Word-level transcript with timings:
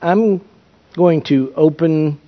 I'm 0.00 0.46
going 0.96 1.22
to 1.22 1.52
open 1.56 2.20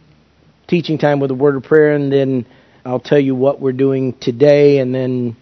teaching 0.66 0.98
time 0.98 1.20
with 1.20 1.30
a 1.30 1.34
word 1.34 1.54
of 1.54 1.62
prayer, 1.62 1.92
and 1.94 2.12
then 2.12 2.46
I'll 2.84 2.98
tell 2.98 3.18
you 3.18 3.34
what 3.36 3.60
we're 3.60 3.72
doing 3.72 4.12
today, 4.18 4.78
and 4.78 4.92
then 4.92 5.36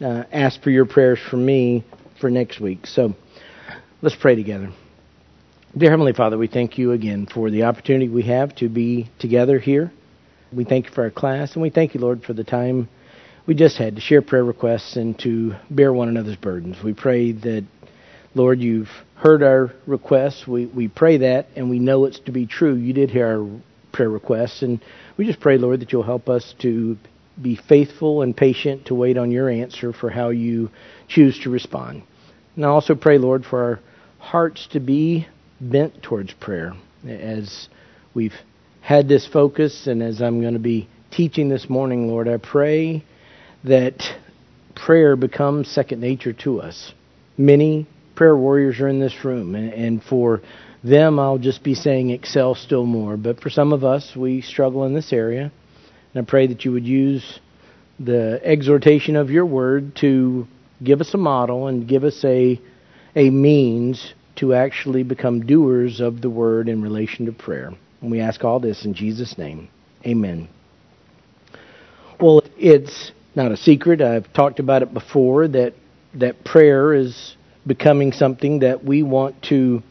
uh, 0.00 0.24
ask 0.32 0.60
for 0.62 0.70
your 0.70 0.84
prayers 0.84 1.20
for 1.30 1.36
me 1.36 1.84
for 2.20 2.28
next 2.28 2.60
week. 2.60 2.86
So 2.88 3.14
let's 4.02 4.16
pray 4.16 4.34
together. 4.34 4.72
Dear 5.76 5.90
Heavenly 5.90 6.12
Father, 6.12 6.36
we 6.36 6.48
thank 6.48 6.76
you 6.76 6.90
again 6.90 7.28
for 7.32 7.50
the 7.50 7.62
opportunity 7.62 8.08
we 8.08 8.24
have 8.24 8.52
to 8.56 8.68
be 8.68 9.08
together 9.20 9.60
here. 9.60 9.92
We 10.52 10.64
thank 10.64 10.86
you 10.86 10.92
for 10.92 11.04
our 11.04 11.10
class, 11.10 11.52
and 11.52 11.62
we 11.62 11.70
thank 11.70 11.94
you, 11.94 12.00
Lord, 12.00 12.24
for 12.24 12.32
the 12.32 12.42
time 12.42 12.88
we 13.46 13.54
just 13.54 13.78
had 13.78 13.94
to 13.94 14.00
share 14.00 14.22
prayer 14.22 14.44
requests 14.44 14.96
and 14.96 15.16
to 15.20 15.54
bear 15.70 15.92
one 15.92 16.08
another's 16.08 16.36
burdens. 16.36 16.82
We 16.82 16.94
pray 16.94 17.32
that, 17.32 17.64
Lord, 18.34 18.60
you've 18.60 18.90
heard 19.16 19.42
our 19.42 19.72
requests. 19.86 20.46
We, 20.46 20.66
we 20.66 20.88
pray 20.88 21.18
that, 21.18 21.48
and 21.56 21.68
we 21.68 21.78
know 21.80 22.04
it's 22.04 22.20
to 22.20 22.32
be 22.32 22.46
true. 22.46 22.74
You 22.74 22.92
did 22.92 23.10
hear 23.10 23.26
our 23.26 23.60
prayer 23.92 24.08
requests, 24.08 24.62
and 24.62 24.80
we 25.16 25.26
just 25.26 25.40
pray, 25.40 25.58
Lord, 25.58 25.80
that 25.80 25.92
you'll 25.92 26.04
help 26.04 26.28
us 26.28 26.54
to 26.60 26.96
be 27.40 27.56
faithful 27.56 28.22
and 28.22 28.36
patient 28.36 28.86
to 28.86 28.94
wait 28.94 29.18
on 29.18 29.30
your 29.30 29.50
answer 29.50 29.92
for 29.92 30.10
how 30.10 30.28
you 30.28 30.70
choose 31.08 31.40
to 31.40 31.50
respond. 31.50 32.02
And 32.54 32.64
I 32.64 32.68
also 32.68 32.94
pray, 32.94 33.18
Lord, 33.18 33.44
for 33.44 33.62
our 33.64 33.80
hearts 34.18 34.68
to 34.72 34.80
be 34.80 35.26
bent 35.60 36.02
towards 36.02 36.32
prayer 36.34 36.74
as 37.06 37.68
we've 38.14 38.34
had 38.80 39.08
this 39.08 39.26
focus 39.26 39.86
and 39.86 40.02
as 40.02 40.22
I'm 40.22 40.40
going 40.40 40.54
to 40.54 40.60
be 40.60 40.88
teaching 41.10 41.48
this 41.48 41.68
morning, 41.68 42.08
Lord, 42.08 42.28
I 42.28 42.36
pray 42.36 43.04
that 43.64 44.02
prayer 44.74 45.16
becomes 45.16 45.68
second 45.68 46.00
nature 46.00 46.32
to 46.32 46.60
us. 46.60 46.92
Many 47.36 47.86
prayer 48.20 48.36
warriors 48.36 48.78
are 48.80 48.88
in 48.88 49.00
this 49.00 49.24
room, 49.24 49.54
and, 49.54 49.72
and 49.72 50.02
for 50.02 50.42
them, 50.84 51.18
I'll 51.18 51.38
just 51.38 51.64
be 51.64 51.74
saying 51.74 52.10
excel 52.10 52.54
still 52.54 52.84
more. 52.84 53.16
But 53.16 53.40
for 53.40 53.48
some 53.48 53.72
of 53.72 53.82
us, 53.82 54.14
we 54.14 54.42
struggle 54.42 54.84
in 54.84 54.92
this 54.92 55.10
area. 55.10 55.50
And 56.12 56.22
I 56.22 56.30
pray 56.30 56.46
that 56.48 56.62
you 56.62 56.72
would 56.72 56.86
use 56.86 57.40
the 57.98 58.38
exhortation 58.44 59.16
of 59.16 59.30
your 59.30 59.46
word 59.46 59.96
to 60.02 60.46
give 60.84 61.00
us 61.00 61.14
a 61.14 61.16
model 61.16 61.68
and 61.68 61.88
give 61.88 62.04
us 62.04 62.22
a, 62.22 62.60
a 63.16 63.30
means 63.30 64.12
to 64.36 64.52
actually 64.52 65.02
become 65.02 65.46
doers 65.46 66.00
of 66.00 66.20
the 66.20 66.28
word 66.28 66.68
in 66.68 66.82
relation 66.82 67.24
to 67.24 67.32
prayer. 67.32 67.72
And 68.02 68.10
we 68.10 68.20
ask 68.20 68.44
all 68.44 68.60
this 68.60 68.84
in 68.84 68.92
Jesus' 68.92 69.38
name. 69.38 69.70
Amen. 70.04 70.46
Well, 72.20 72.42
it's 72.58 73.12
not 73.34 73.50
a 73.50 73.56
secret. 73.56 74.02
I've 74.02 74.30
talked 74.34 74.60
about 74.60 74.82
it 74.82 74.92
before 74.92 75.48
that 75.48 75.72
that 76.12 76.44
prayer 76.44 76.92
is 76.92 77.36
becoming 77.66 78.12
something 78.12 78.60
that 78.60 78.84
we 78.84 79.02
want 79.02 79.42
to 79.44 79.82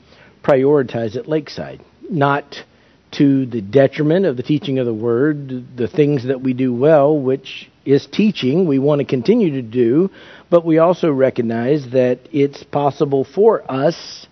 prioritize 0.43 1.15
at 1.15 1.27
Lakeside, 1.27 1.81
not 2.09 2.63
to 3.11 3.45
the 3.45 3.61
detriment 3.61 4.25
of 4.25 4.37
the 4.37 4.43
teaching 4.43 4.79
of 4.79 4.85
the 4.85 4.93
word, 4.93 5.77
the 5.77 5.87
things 5.87 6.27
that 6.27 6.41
we 6.41 6.53
do 6.53 6.73
well, 6.73 7.17
which 7.17 7.69
is 7.85 8.07
teaching, 8.11 8.67
we 8.67 8.77
want 8.77 8.99
to 8.99 9.05
continue 9.05 9.51
to 9.53 9.61
do, 9.61 10.09
but 10.49 10.65
we 10.65 10.77
also 10.77 11.11
recognize 11.11 11.89
that 11.91 12.19
it's 12.31 12.63
possible 12.63 13.23
for 13.23 13.69
us 13.71 14.27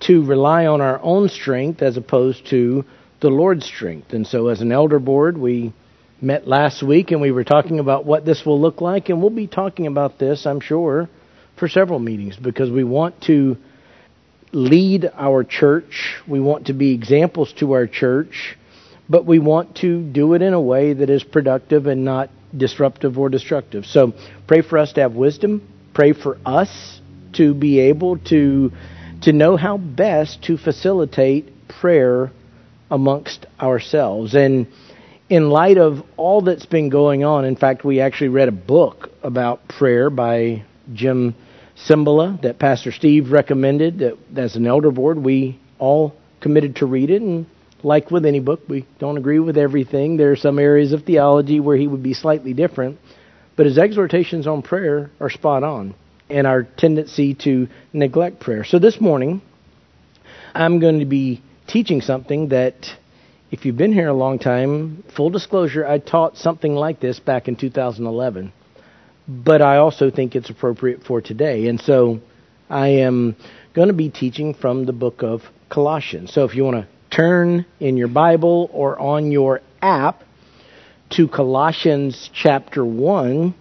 to 0.00 0.24
rely 0.24 0.66
on 0.66 0.80
our 0.80 1.00
own 1.02 1.28
strength 1.28 1.82
as 1.82 1.96
opposed 1.96 2.46
to 2.50 2.84
the 3.20 3.30
Lord's 3.30 3.66
strength. 3.66 4.12
And 4.12 4.26
so, 4.26 4.48
as 4.48 4.60
an 4.60 4.72
elder 4.72 4.98
board, 4.98 5.38
we 5.38 5.72
met 6.20 6.46
last 6.46 6.82
week 6.82 7.10
and 7.10 7.20
we 7.20 7.32
were 7.32 7.44
talking 7.44 7.78
about 7.78 8.04
what 8.04 8.24
this 8.24 8.44
will 8.44 8.60
look 8.60 8.80
like, 8.80 9.08
and 9.08 9.20
we'll 9.20 9.30
be 9.30 9.46
talking 9.46 9.86
about 9.86 10.18
this, 10.18 10.46
I'm 10.46 10.60
sure, 10.60 11.08
for 11.58 11.68
several 11.68 11.98
meetings 11.98 12.36
because 12.36 12.70
we 12.70 12.84
want 12.84 13.20
to 13.22 13.56
lead 14.52 15.10
our 15.14 15.44
church, 15.44 16.16
we 16.26 16.40
want 16.40 16.66
to 16.66 16.72
be 16.72 16.92
examples 16.92 17.52
to 17.54 17.72
our 17.72 17.86
church, 17.86 18.56
but 19.08 19.26
we 19.26 19.38
want 19.38 19.76
to 19.76 20.02
do 20.02 20.34
it 20.34 20.42
in 20.42 20.54
a 20.54 20.60
way 20.60 20.92
that 20.92 21.10
is 21.10 21.22
productive 21.22 21.86
and 21.86 22.04
not 22.04 22.30
disruptive 22.56 23.18
or 23.18 23.28
destructive. 23.28 23.84
So, 23.84 24.14
pray 24.46 24.62
for 24.62 24.78
us 24.78 24.92
to 24.94 25.02
have 25.02 25.12
wisdom, 25.12 25.66
pray 25.94 26.12
for 26.12 26.38
us 26.46 27.00
to 27.34 27.54
be 27.54 27.80
able 27.80 28.18
to 28.18 28.72
to 29.22 29.32
know 29.32 29.56
how 29.56 29.76
best 29.76 30.42
to 30.44 30.56
facilitate 30.56 31.68
prayer 31.68 32.30
amongst 32.90 33.46
ourselves. 33.60 34.34
And 34.34 34.68
in 35.28 35.50
light 35.50 35.76
of 35.76 36.02
all 36.16 36.40
that's 36.40 36.66
been 36.66 36.88
going 36.88 37.24
on, 37.24 37.44
in 37.44 37.56
fact, 37.56 37.84
we 37.84 38.00
actually 38.00 38.28
read 38.28 38.48
a 38.48 38.52
book 38.52 39.10
about 39.22 39.66
prayer 39.68 40.08
by 40.08 40.64
Jim 40.94 41.34
Cymbala 41.86 42.40
that 42.42 42.58
Pastor 42.58 42.92
Steve 42.92 43.30
recommended. 43.30 43.98
That 43.98 44.18
as 44.36 44.56
an 44.56 44.66
elder 44.66 44.90
board, 44.90 45.18
we 45.18 45.58
all 45.78 46.14
committed 46.40 46.76
to 46.76 46.86
read 46.86 47.10
it. 47.10 47.22
And 47.22 47.46
like 47.82 48.10
with 48.10 48.26
any 48.26 48.40
book, 48.40 48.60
we 48.68 48.86
don't 48.98 49.16
agree 49.16 49.38
with 49.38 49.56
everything. 49.56 50.16
There 50.16 50.32
are 50.32 50.36
some 50.36 50.58
areas 50.58 50.92
of 50.92 51.04
theology 51.04 51.60
where 51.60 51.76
he 51.76 51.86
would 51.86 52.02
be 52.02 52.14
slightly 52.14 52.52
different, 52.52 52.98
but 53.56 53.66
his 53.66 53.78
exhortations 53.78 54.46
on 54.46 54.62
prayer 54.62 55.10
are 55.20 55.30
spot 55.30 55.62
on 55.62 55.94
and 56.30 56.46
our 56.46 56.64
tendency 56.64 57.34
to 57.34 57.68
neglect 57.92 58.40
prayer. 58.40 58.64
So 58.64 58.78
this 58.78 59.00
morning, 59.00 59.40
I'm 60.54 60.78
going 60.80 60.98
to 60.98 61.06
be 61.06 61.42
teaching 61.66 62.00
something 62.00 62.48
that, 62.48 62.74
if 63.50 63.64
you've 63.64 63.76
been 63.76 63.92
here 63.92 64.08
a 64.08 64.14
long 64.14 64.38
time, 64.38 65.04
full 65.16 65.30
disclosure, 65.30 65.86
I 65.86 65.98
taught 65.98 66.36
something 66.36 66.74
like 66.74 67.00
this 67.00 67.18
back 67.20 67.48
in 67.48 67.56
2011. 67.56 68.52
But 69.28 69.60
I 69.60 69.76
also 69.76 70.10
think 70.10 70.34
it's 70.34 70.48
appropriate 70.48 71.04
for 71.04 71.20
today. 71.20 71.68
And 71.68 71.78
so 71.80 72.20
I 72.70 72.88
am 72.88 73.36
going 73.74 73.88
to 73.88 73.94
be 73.94 74.08
teaching 74.08 74.54
from 74.54 74.86
the 74.86 74.92
book 74.92 75.22
of 75.22 75.42
Colossians. 75.68 76.32
So 76.32 76.44
if 76.44 76.54
you 76.54 76.64
want 76.64 76.76
to 76.84 76.88
turn 77.14 77.66
in 77.78 77.96
your 77.98 78.08
Bible 78.08 78.70
or 78.72 78.98
on 78.98 79.30
your 79.30 79.60
app 79.82 80.22
to 81.10 81.28
Colossians 81.28 82.30
chapter 82.32 82.84
1, 82.84 83.54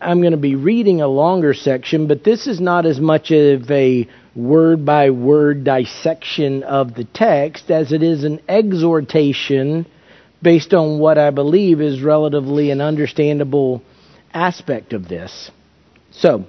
I'm 0.00 0.20
going 0.20 0.32
to 0.32 0.38
be 0.38 0.54
reading 0.54 1.02
a 1.02 1.08
longer 1.08 1.52
section, 1.52 2.06
but 2.06 2.24
this 2.24 2.46
is 2.46 2.60
not 2.60 2.86
as 2.86 2.98
much 2.98 3.30
of 3.32 3.70
a 3.70 4.08
word 4.34 4.86
by 4.86 5.10
word 5.10 5.64
dissection 5.64 6.62
of 6.62 6.94
the 6.94 7.04
text 7.04 7.70
as 7.70 7.92
it 7.92 8.02
is 8.02 8.24
an 8.24 8.40
exhortation 8.48 9.84
based 10.42 10.72
on 10.74 10.98
what 10.98 11.18
I 11.18 11.30
believe 11.30 11.80
is 11.80 12.02
relatively 12.02 12.70
an 12.70 12.80
understandable 12.80 13.82
aspect 14.32 14.92
of 14.92 15.08
this. 15.08 15.50
So, 16.12 16.46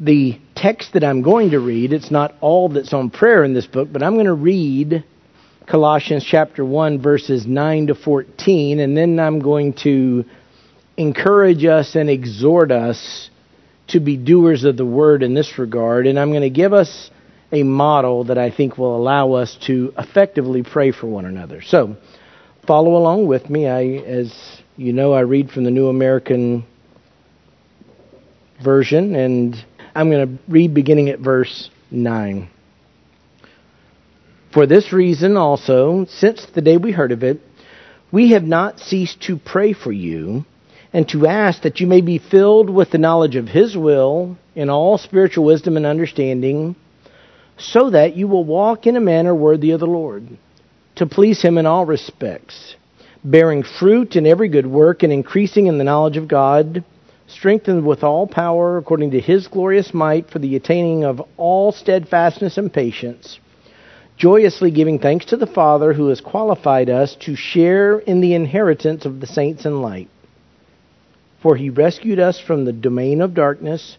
the 0.00 0.40
text 0.54 0.92
that 0.92 1.04
I'm 1.04 1.22
going 1.22 1.50
to 1.50 1.60
read, 1.60 1.92
it's 1.92 2.10
not 2.10 2.34
all 2.40 2.68
that's 2.68 2.92
on 2.92 3.10
prayer 3.10 3.44
in 3.44 3.52
this 3.52 3.66
book, 3.66 3.88
but 3.92 4.02
I'm 4.02 4.14
going 4.14 4.26
to 4.26 4.32
read 4.32 5.04
Colossians 5.66 6.24
chapter 6.24 6.64
1 6.64 7.02
verses 7.02 7.46
9 7.46 7.88
to 7.88 7.94
14 7.94 8.80
and 8.80 8.96
then 8.96 9.20
I'm 9.20 9.40
going 9.40 9.74
to 9.82 10.24
encourage 10.96 11.64
us 11.64 11.94
and 11.94 12.08
exhort 12.08 12.72
us 12.72 13.30
to 13.88 14.00
be 14.00 14.16
doers 14.16 14.64
of 14.64 14.76
the 14.76 14.86
word 14.86 15.22
in 15.22 15.34
this 15.34 15.58
regard. 15.58 16.06
And 16.06 16.18
I'm 16.18 16.30
going 16.30 16.42
to 16.42 16.50
give 16.50 16.72
us 16.72 17.10
a 17.52 17.62
model 17.62 18.24
that 18.24 18.38
I 18.38 18.50
think 18.50 18.78
will 18.78 18.96
allow 18.96 19.32
us 19.32 19.56
to 19.66 19.92
effectively 19.98 20.62
pray 20.62 20.92
for 20.92 21.06
one 21.06 21.24
another. 21.24 21.62
So, 21.62 21.96
follow 22.68 22.96
along 22.96 23.26
with 23.26 23.48
me. 23.48 23.66
I, 23.66 23.82
as 23.82 24.60
you 24.76 24.92
know, 24.92 25.14
I 25.14 25.20
read 25.20 25.50
from 25.50 25.64
the 25.64 25.70
New 25.70 25.88
American 25.88 26.66
Version, 28.62 29.16
and 29.16 29.56
I'm 29.94 30.10
going 30.10 30.28
to 30.28 30.42
read 30.52 30.74
beginning 30.74 31.08
at 31.08 31.18
verse 31.18 31.70
9. 31.90 32.50
For 34.52 34.66
this 34.66 34.92
reason 34.92 35.38
also, 35.38 36.04
since 36.10 36.44
the 36.44 36.60
day 36.60 36.76
we 36.76 36.92
heard 36.92 37.10
of 37.10 37.22
it, 37.22 37.40
we 38.12 38.32
have 38.32 38.44
not 38.44 38.80
ceased 38.80 39.22
to 39.22 39.38
pray 39.38 39.72
for 39.72 39.90
you 39.90 40.44
and 40.92 41.08
to 41.08 41.26
ask 41.26 41.62
that 41.62 41.80
you 41.80 41.86
may 41.86 42.02
be 42.02 42.18
filled 42.18 42.68
with 42.68 42.90
the 42.90 42.98
knowledge 42.98 43.36
of 43.36 43.48
His 43.48 43.78
will 43.78 44.36
in 44.54 44.68
all 44.68 44.98
spiritual 44.98 45.46
wisdom 45.46 45.78
and 45.78 45.86
understanding, 45.86 46.76
so 47.56 47.88
that 47.90 48.14
you 48.14 48.28
will 48.28 48.44
walk 48.44 48.86
in 48.86 48.96
a 48.96 49.00
manner 49.00 49.34
worthy 49.34 49.70
of 49.70 49.80
the 49.80 49.86
Lord, 49.86 50.36
to 50.98 51.06
please 51.06 51.42
Him 51.42 51.58
in 51.58 51.66
all 51.66 51.84
respects, 51.84 52.76
bearing 53.24 53.62
fruit 53.62 54.14
in 54.14 54.26
every 54.26 54.48
good 54.48 54.66
work 54.66 55.02
and 55.02 55.12
increasing 55.12 55.66
in 55.66 55.78
the 55.78 55.84
knowledge 55.84 56.16
of 56.16 56.28
God, 56.28 56.84
strengthened 57.26 57.84
with 57.84 58.04
all 58.04 58.26
power 58.26 58.78
according 58.78 59.10
to 59.10 59.20
His 59.20 59.48
glorious 59.48 59.92
might 59.92 60.30
for 60.30 60.38
the 60.38 60.56
attaining 60.56 61.04
of 61.04 61.22
all 61.36 61.72
steadfastness 61.72 62.58
and 62.58 62.72
patience 62.72 63.38
joyously 64.18 64.72
giving 64.72 64.98
thanks 64.98 65.26
to 65.26 65.36
the 65.36 65.46
Father 65.46 65.92
who 65.92 66.08
has 66.08 66.20
qualified 66.20 66.90
us 66.90 67.14
to 67.20 67.36
share 67.36 68.00
in 68.00 68.20
the 68.20 68.34
inheritance 68.34 69.04
of 69.04 69.20
the 69.20 69.26
saints 69.26 69.64
in 69.64 69.80
light. 69.80 70.08
For 71.40 71.54
he 71.54 71.70
rescued 71.70 72.18
us 72.18 72.40
from 72.40 72.64
the 72.64 72.72
domain 72.72 73.20
of 73.20 73.32
darkness 73.32 73.96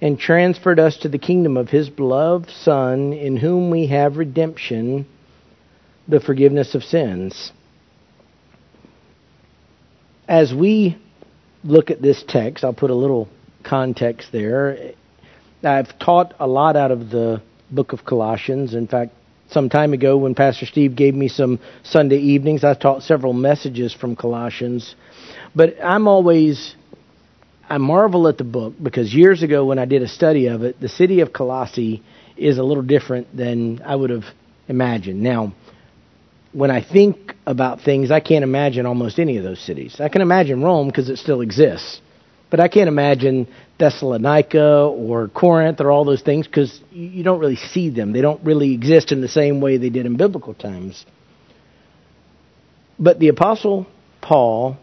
and 0.00 0.18
transferred 0.18 0.80
us 0.80 0.96
to 0.98 1.08
the 1.08 1.18
kingdom 1.18 1.56
of 1.56 1.70
his 1.70 1.88
beloved 1.88 2.50
Son, 2.50 3.12
in 3.12 3.36
whom 3.36 3.70
we 3.70 3.86
have 3.86 4.16
redemption, 4.16 5.06
the 6.08 6.20
forgiveness 6.20 6.74
of 6.74 6.82
sins. 6.82 7.52
As 10.28 10.52
we 10.54 10.98
look 11.64 11.90
at 11.90 12.00
this 12.02 12.24
text, 12.26 12.64
I'll 12.64 12.72
put 12.72 12.90
a 12.90 12.94
little 12.94 13.28
context 13.64 14.32
there. 14.32 14.92
I've 15.62 15.98
taught 15.98 16.34
a 16.38 16.46
lot 16.46 16.76
out 16.76 16.90
of 16.90 17.10
the 17.10 17.42
book 17.70 17.92
of 17.92 18.04
Colossians. 18.04 18.74
In 18.74 18.88
fact, 18.88 19.12
some 19.50 19.68
time 19.68 19.92
ago 19.92 20.16
when 20.16 20.34
Pastor 20.34 20.66
Steve 20.66 20.96
gave 20.96 21.14
me 21.14 21.28
some 21.28 21.60
Sunday 21.82 22.18
evenings. 22.18 22.64
I 22.64 22.74
taught 22.74 23.02
several 23.02 23.32
messages 23.32 23.92
from 23.92 24.16
Colossians. 24.16 24.94
But 25.54 25.76
I'm 25.82 26.08
always, 26.08 26.74
I 27.68 27.78
marvel 27.78 28.28
at 28.28 28.38
the 28.38 28.44
book 28.44 28.74
because 28.82 29.14
years 29.14 29.42
ago 29.42 29.66
when 29.66 29.78
I 29.78 29.84
did 29.84 30.02
a 30.02 30.08
study 30.08 30.46
of 30.46 30.62
it, 30.62 30.80
the 30.80 30.88
city 30.88 31.20
of 31.20 31.32
Colossae 31.32 32.02
is 32.36 32.58
a 32.58 32.62
little 32.62 32.82
different 32.82 33.36
than 33.36 33.82
I 33.82 33.94
would 33.94 34.10
have 34.10 34.24
imagined. 34.68 35.22
Now, 35.22 35.52
when 36.52 36.70
I 36.70 36.82
think 36.82 37.34
about 37.46 37.80
things, 37.80 38.10
I 38.10 38.20
can't 38.20 38.44
imagine 38.44 38.86
almost 38.86 39.18
any 39.18 39.38
of 39.38 39.44
those 39.44 39.60
cities. 39.60 40.00
I 40.00 40.08
can 40.08 40.22
imagine 40.22 40.62
Rome 40.62 40.88
because 40.88 41.08
it 41.08 41.18
still 41.18 41.40
exists. 41.40 42.00
But 42.50 42.60
I 42.60 42.68
can't 42.68 42.88
imagine 42.88 43.48
Thessalonica 43.78 44.84
or 44.84 45.28
Corinth 45.28 45.80
or 45.80 45.90
all 45.90 46.04
those 46.04 46.20
things 46.20 46.46
because 46.46 46.82
you 46.92 47.22
don't 47.24 47.40
really 47.40 47.56
see 47.56 47.88
them. 47.88 48.12
They 48.12 48.20
don't 48.20 48.44
really 48.44 48.74
exist 48.74 49.10
in 49.10 49.22
the 49.22 49.28
same 49.28 49.62
way 49.62 49.78
they 49.78 49.88
did 49.88 50.04
in 50.04 50.18
biblical 50.18 50.52
times. 50.52 51.06
But 52.98 53.18
the 53.18 53.28
Apostle 53.28 53.86
Paul 54.20 54.76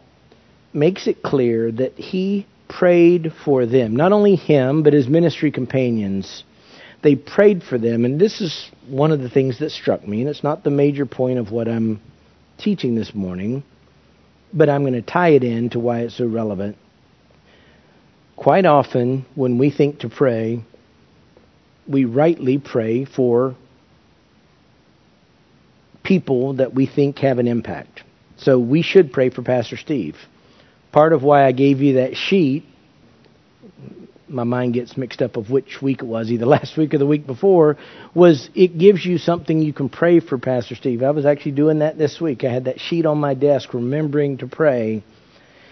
makes 0.74 1.06
it 1.06 1.22
clear 1.22 1.72
that 1.72 1.94
he 1.94 2.48
prayed 2.68 3.34
for 3.46 3.68
them. 3.68 3.96
Not 3.96 4.14
only 4.14 4.36
him, 4.36 4.82
but 4.82 4.94
his 4.94 5.08
ministry 5.08 5.52
companions. 5.52 6.44
They 7.02 7.16
prayed 7.16 7.64
for 7.64 7.78
them. 7.78 8.06
And 8.06 8.20
this 8.20 8.42
is 8.42 8.70
one 8.88 9.12
of 9.12 9.22
the 9.22 9.30
things 9.30 9.60
that 9.60 9.72
struck 9.72 10.08
me. 10.08 10.22
And 10.22 10.30
it's 10.30 10.44
not 10.44 10.64
the 10.64 10.70
major 10.70 11.06
point 11.06 11.40
of 11.40 11.52
what 11.52 11.68
I'm 11.68 12.02
teaching 12.58 12.96
this 12.96 13.14
morning, 13.14 13.64
but 14.54 14.70
I'm 14.70 14.82
going 14.82 14.94
to 14.94 15.02
tie 15.02 15.30
it 15.30 15.44
in 15.44 15.70
to 15.72 15.80
why 15.80 16.02
it's 16.02 16.18
so 16.18 16.26
relevant. 16.26 16.78
Quite 18.36 18.66
often, 18.66 19.26
when 19.36 19.58
we 19.58 19.72
think 19.72 20.00
to 20.00 20.10
pray, 20.10 20.64
we 21.88 22.06
rightly 22.06 22.58
pray 22.58 23.06
for 23.06 23.56
people 26.04 26.56
that 26.56 26.74
we 26.74 26.86
think 26.86 27.20
have 27.20 27.40
an 27.40 27.48
impact. 27.48 28.04
So 28.38 28.60
we 28.60 28.82
should 28.82 29.12
pray 29.12 29.30
for 29.30 29.42
Pastor 29.42 29.78
Steve. 29.78 30.16
Part 30.92 31.14
of 31.14 31.24
why 31.24 31.46
I 31.46 31.52
gave 31.52 31.82
you 31.82 31.96
that 31.96 32.16
sheet, 32.16 32.66
my 34.30 34.44
mind 34.44 34.74
gets 34.74 34.98
mixed 34.98 35.22
up 35.22 35.38
of 35.38 35.50
which 35.50 35.82
week 35.82 36.02
it 36.02 36.06
was, 36.06 36.32
either 36.32 36.46
last 36.58 36.78
week 36.78 36.94
or 36.94 36.98
the 36.98 37.06
week 37.06 37.26
before, 37.26 37.78
was 38.14 38.50
it 38.56 38.78
gives 38.78 39.06
you 39.06 39.18
something 39.18 39.62
you 39.62 39.74
can 39.74 39.90
pray 39.90 40.20
for 40.20 40.38
Pastor 40.38 40.76
Steve. 40.76 41.04
I 41.04 41.12
was 41.12 41.26
actually 41.26 41.54
doing 41.54 41.80
that 41.80 41.98
this 41.98 42.20
week. 42.22 42.44
I 42.44 42.52
had 42.52 42.66
that 42.66 42.80
sheet 42.80 43.06
on 43.06 43.18
my 43.18 43.34
desk, 43.34 43.74
remembering 43.74 44.38
to 44.40 44.48
pray. 44.48 45.04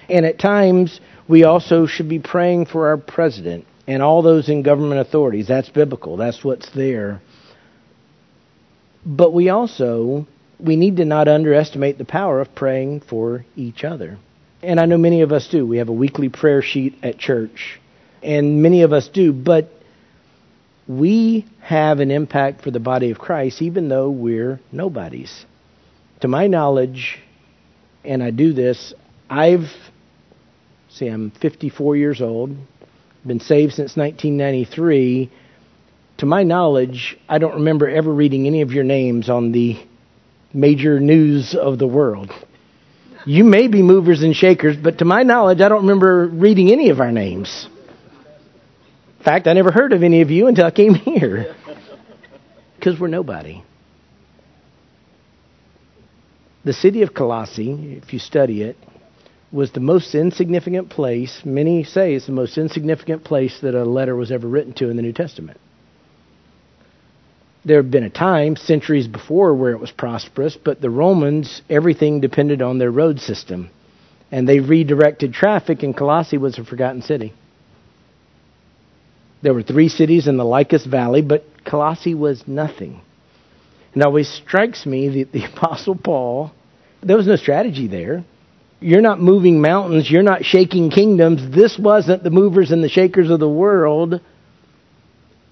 And 0.09 0.25
at 0.25 0.39
times, 0.39 1.00
we 1.27 1.44
also 1.44 1.86
should 1.86 2.09
be 2.09 2.19
praying 2.19 2.68
for 2.68 2.88
our 2.88 2.98
president 2.98 3.65
and 3.88 4.01
all 4.01 4.21
those 4.21 4.50
in 4.50 4.63
government 4.63 5.01
authorities. 5.01 5.48
That's 5.48 5.69
biblical. 5.69 6.18
That's 6.18 6.44
what's 6.44 6.69
there. 6.71 7.21
But 9.06 9.33
we 9.33 9.50
also 9.50 10.27
we 10.60 10.75
need 10.75 10.98
to 10.98 11.06
not 11.06 11.27
underestimate 11.27 11.98
the 11.98 12.06
power 12.06 12.42
of 12.42 12.53
praying 12.56 13.01
for 13.01 13.45
each 13.56 13.83
other. 13.83 14.18
And 14.62 14.80
I 14.80 14.86
know 14.86 14.98
many 14.98 15.21
of 15.21 15.31
us 15.31 15.48
do. 15.48 15.65
We 15.65 15.77
have 15.77 15.89
a 15.89 15.94
weekly 15.94 16.30
prayer 16.30 16.62
sheet 16.62 16.98
at 17.03 17.18
church, 17.18 17.80
and 18.23 18.61
many 18.61 18.81
of 18.81 18.93
us 18.93 19.07
do, 19.07 19.33
but 19.33 19.69
we 20.87 21.45
have 21.61 21.99
an 21.99 22.11
impact 22.11 22.61
for 22.61 22.71
the 22.71 22.79
body 22.79 23.11
of 23.11 23.19
Christ 23.19 23.61
even 23.61 23.89
though 23.89 24.09
we're 24.09 24.59
nobodies. 24.71 25.45
To 26.21 26.27
my 26.27 26.47
knowledge, 26.47 27.19
and 28.03 28.23
I 28.23 28.31
do 28.31 28.53
this, 28.53 28.93
I've 29.29 29.69
See, 30.97 31.07
I'm 31.07 31.29
54 31.29 31.95
years 31.95 32.21
old, 32.21 32.55
been 33.23 33.39
saved 33.39 33.73
since 33.73 33.95
1993. 33.95 35.29
To 36.19 36.25
my 36.25 36.41
knowledge, 36.41 37.15
I 37.29 37.37
don't 37.37 37.55
remember 37.55 37.87
ever 37.87 38.11
reading 38.11 38.47
any 38.47 38.61
of 38.61 38.71
your 38.71 38.83
names 38.83 39.29
on 39.29 39.51
the 39.51 39.77
major 40.53 40.99
news 40.99 41.53
of 41.53 41.77
the 41.77 41.85
world. 41.85 42.31
You 43.27 43.43
may 43.43 43.67
be 43.67 43.83
movers 43.83 44.23
and 44.23 44.35
shakers, 44.35 44.75
but 44.75 44.97
to 44.99 45.05
my 45.05 45.21
knowledge, 45.21 45.61
I 45.61 45.69
don't 45.69 45.81
remember 45.81 46.25
reading 46.25 46.71
any 46.71 46.89
of 46.89 46.99
our 46.99 47.11
names. 47.11 47.67
In 49.17 49.23
fact, 49.23 49.47
I 49.47 49.53
never 49.53 49.71
heard 49.71 49.93
of 49.93 50.03
any 50.03 50.21
of 50.21 50.29
you 50.29 50.47
until 50.47 50.65
I 50.65 50.71
came 50.71 50.93
here. 50.93 51.55
Because 52.77 52.99
we're 52.99 53.07
nobody. 53.07 53.63
The 56.63 56.73
city 56.73 57.01
of 57.01 57.13
Colossae, 57.13 57.99
if 58.03 58.13
you 58.13 58.19
study 58.19 58.61
it, 58.61 58.77
was 59.51 59.71
the 59.71 59.79
most 59.79 60.13
insignificant 60.13 60.89
place, 60.89 61.41
many 61.43 61.83
say 61.83 62.13
it's 62.13 62.27
the 62.27 62.33
most 62.33 62.57
insignificant 62.57 63.23
place 63.23 63.59
that 63.61 63.73
a 63.73 63.83
letter 63.83 64.15
was 64.15 64.31
ever 64.31 64.47
written 64.47 64.73
to 64.73 64.89
in 64.89 64.95
the 64.95 65.01
New 65.01 65.11
Testament. 65.11 65.59
There 67.65 67.77
had 67.77 67.91
been 67.91 68.03
a 68.03 68.09
time, 68.09 68.55
centuries 68.55 69.07
before, 69.07 69.55
where 69.55 69.71
it 69.71 69.79
was 69.79 69.91
prosperous, 69.91 70.55
but 70.55 70.79
the 70.79 70.89
Romans, 70.89 71.61
everything 71.69 72.21
depended 72.21 72.61
on 72.61 72.77
their 72.77 72.91
road 72.91 73.19
system. 73.19 73.69
And 74.31 74.47
they 74.47 74.59
redirected 74.59 75.33
traffic, 75.33 75.83
and 75.83 75.95
Colossae 75.95 76.37
was 76.37 76.57
a 76.57 76.63
forgotten 76.63 77.01
city. 77.01 77.33
There 79.42 79.54
were 79.54 79.63
three 79.63 79.89
cities 79.89 80.28
in 80.28 80.38
the 80.38 80.45
Lycus 80.45 80.86
Valley, 80.86 81.22
but 81.22 81.45
Colossae 81.66 82.16
was 82.16 82.44
nothing. 82.48 83.01
And 83.94 84.01
it 84.01 84.06
always 84.06 84.30
strikes 84.30 84.86
me 84.86 85.24
that 85.24 85.31
the 85.31 85.45
Apostle 85.54 85.95
Paul, 85.95 86.51
there 87.01 87.18
was 87.18 87.28
no 87.28 87.36
strategy 87.36 87.88
there. 87.88 88.24
You're 88.80 89.01
not 89.01 89.19
moving 89.19 89.60
mountains. 89.60 90.10
You're 90.10 90.24
not 90.24 90.45
shaking 90.45 90.92
kingdoms. 90.92 91.56
This 91.56 91.80
wasn't 91.80 92.24
the 92.24 92.30
movers 92.30 92.72
and 92.72 92.84
the 92.84 92.89
shakers 92.89 93.30
of 93.30 93.39
the 93.39 93.50
world. 93.50 94.22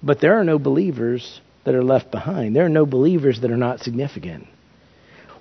But 0.02 0.20
there 0.20 0.38
are 0.38 0.44
no 0.44 0.58
believers 0.58 1.40
that 1.64 1.74
are 1.74 1.82
left 1.82 2.12
behind. 2.12 2.54
There 2.54 2.64
are 2.64 2.70
no 2.70 2.86
believers 2.86 3.40
that 3.40 3.50
are 3.50 3.56
not 3.56 3.80
significant. 3.80 4.46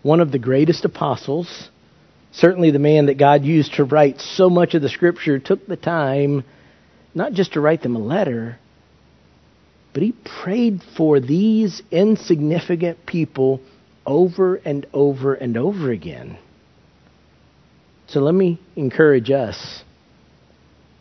One 0.01 0.19
of 0.19 0.31
the 0.31 0.39
greatest 0.39 0.83
apostles, 0.85 1.69
certainly 2.31 2.71
the 2.71 2.79
man 2.79 3.05
that 3.07 3.19
God 3.19 3.43
used 3.43 3.75
to 3.75 3.83
write 3.83 4.19
so 4.19 4.49
much 4.49 4.73
of 4.73 4.81
the 4.81 4.89
scripture, 4.89 5.37
took 5.37 5.67
the 5.67 5.77
time 5.77 6.43
not 7.15 7.31
just 7.31 7.53
to 7.53 7.61
write 7.61 7.81
them 7.81 7.95
a 7.95 7.99
letter, 7.99 8.59
but 9.93 10.03
he 10.03 10.13
prayed 10.43 10.81
for 10.97 11.21
these 11.21 11.81
insignificant 11.89 13.05
people 13.05 13.61
over 14.05 14.55
and 14.57 14.85
over 14.93 15.33
and 15.33 15.57
over 15.57 15.89
again. 15.89 16.37
So 18.07 18.19
let 18.19 18.35
me 18.35 18.59
encourage 18.75 19.31
us. 19.31 19.83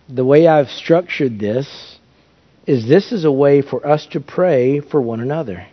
The 0.08 0.24
way 0.24 0.46
I've 0.46 0.68
structured 0.68 1.38
this 1.38 1.98
is 2.66 2.88
this 2.88 3.12
is 3.12 3.24
a 3.24 3.32
way 3.32 3.60
for 3.62 3.86
us 3.86 4.06
to 4.12 4.20
pray 4.20 4.80
for 4.80 5.00
one 5.00 5.20
another. 5.20 5.66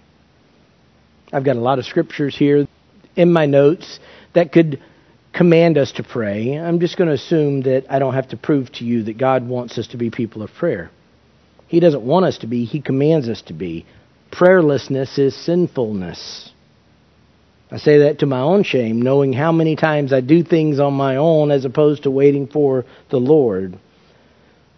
I've 1.32 1.46
got 1.46 1.56
a 1.56 1.62
lot 1.62 1.80
of 1.80 1.86
scriptures 1.86 2.36
here 2.36 2.68
in 3.15 3.32
my 3.32 3.46
notes 3.46 4.00
that 4.34 4.51
could 4.51 4.82
command 5.34 5.78
us 5.78 5.94
to 5.94 6.04
pray. 6.04 6.58
I'm 6.58 6.80
just 6.80 6.98
going 6.98 7.08
to 7.08 7.14
assume 7.14 7.62
that 7.64 7.86
I 7.90 8.00
don't 8.00 8.14
have 8.14 8.30
to 8.30 8.38
prove 8.38 8.72
to 8.74 8.86
you 8.86 9.04
that 9.04 9.18
God 9.18 9.48
wants 9.48 9.78
us 9.78 9.88
to 9.88 9.98
be 9.98 10.10
people 10.10 10.44
of 10.44 10.54
prayer. 10.54 10.92
He 11.68 11.80
doesn't 11.80 12.04
want 12.04 12.26
us 12.26 12.40
to 12.40 12.48
be, 12.48 12.66
He 12.66 12.82
commands 12.82 13.30
us 13.30 13.42
to 13.44 13.54
be. 13.54 13.86
Prayerlessness 14.32 15.18
is 15.18 15.36
sinfulness. 15.36 16.52
I 17.72 17.78
say 17.78 18.00
that 18.00 18.20
to 18.20 18.26
my 18.26 18.42
own 18.42 18.64
shame, 18.64 19.02
knowing 19.02 19.32
how 19.32 19.54
many 19.54 19.78
times 19.78 20.12
I 20.12 20.20
do 20.20 20.44
things 20.44 20.80
on 20.80 20.94
my 20.94 21.16
own 21.16 21.52
as 21.52 21.64
opposed 21.64 22.04
to 22.04 22.12
waiting 22.12 22.48
for 22.48 22.84
the 23.10 23.18
Lord. 23.18 23.80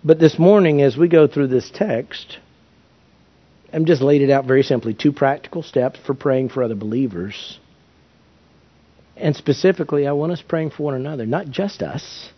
But 0.04 0.20
this 0.20 0.38
morning, 0.38 0.82
as 0.84 0.96
we 0.96 1.08
go 1.08 1.28
through 1.28 1.48
this 1.48 1.72
text, 1.74 2.38
I'm 3.72 3.86
just 3.86 4.04
laid 4.04 4.22
it 4.22 4.30
out 4.30 4.46
very 4.46 4.62
simply 4.62 4.94
two 4.94 5.12
practical 5.12 5.64
steps 5.64 6.00
for 6.06 6.14
praying 6.14 6.50
for 6.50 6.62
other 6.62 6.76
believers. 6.76 7.60
And 9.15 9.36
specifically, 9.36 10.08
I 10.08 10.12
want 10.13 10.32
us 10.32 10.41
praying 10.41 10.72
for 10.72 10.84
one 10.84 10.96
another, 10.96 11.25
not 11.25 11.50
just 11.50 11.82
us. 11.82 12.32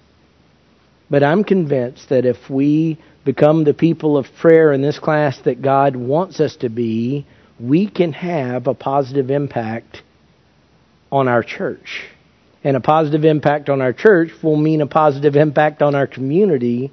But 1.09 1.23
I'm 1.23 1.43
convinced 1.43 2.09
that 2.09 2.25
if 2.25 2.49
we 2.49 2.99
become 3.23 3.63
the 3.63 3.73
people 3.73 4.17
of 4.17 4.27
prayer 4.39 4.73
in 4.73 4.81
this 4.81 4.99
class 4.99 5.39
that 5.45 5.61
God 5.61 5.95
wants 5.95 6.39
us 6.39 6.55
to 6.57 6.69
be, 6.69 7.25
we 7.59 7.89
can 7.89 8.13
have 8.13 8.67
a 8.67 8.73
positive 8.73 9.29
impact 9.29 10.01
on 11.11 11.27
our 11.27 11.43
church. 11.43 12.03
And 12.63 12.75
a 12.75 12.81
positive 12.81 13.23
impact 13.25 13.69
on 13.69 13.81
our 13.81 13.93
church 13.93 14.31
will 14.41 14.57
mean 14.57 14.81
a 14.81 14.87
positive 14.87 15.35
impact 15.35 15.81
on 15.81 15.93
our 15.95 16.07
community. 16.07 16.91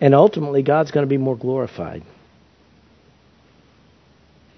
And 0.00 0.14
ultimately, 0.14 0.62
God's 0.62 0.92
going 0.92 1.04
to 1.04 1.10
be 1.10 1.18
more 1.18 1.36
glorified. 1.36 2.04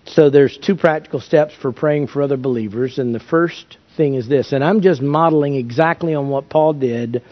So 0.04 0.30
there's 0.30 0.56
two 0.56 0.74
practical 0.76 1.20
steps 1.20 1.54
for 1.54 1.72
praying 1.72 2.08
for 2.08 2.22
other 2.22 2.36
believers. 2.36 2.98
And 2.98 3.14
the 3.14 3.20
first 3.20 3.78
thing 3.98 4.14
is 4.14 4.26
this, 4.26 4.52
and 4.52 4.64
I'm 4.64 4.80
just 4.80 5.02
modeling 5.02 5.56
exactly 5.56 6.14
on 6.14 6.30
what 6.30 6.48
Paul 6.48 6.72
did 6.72 7.22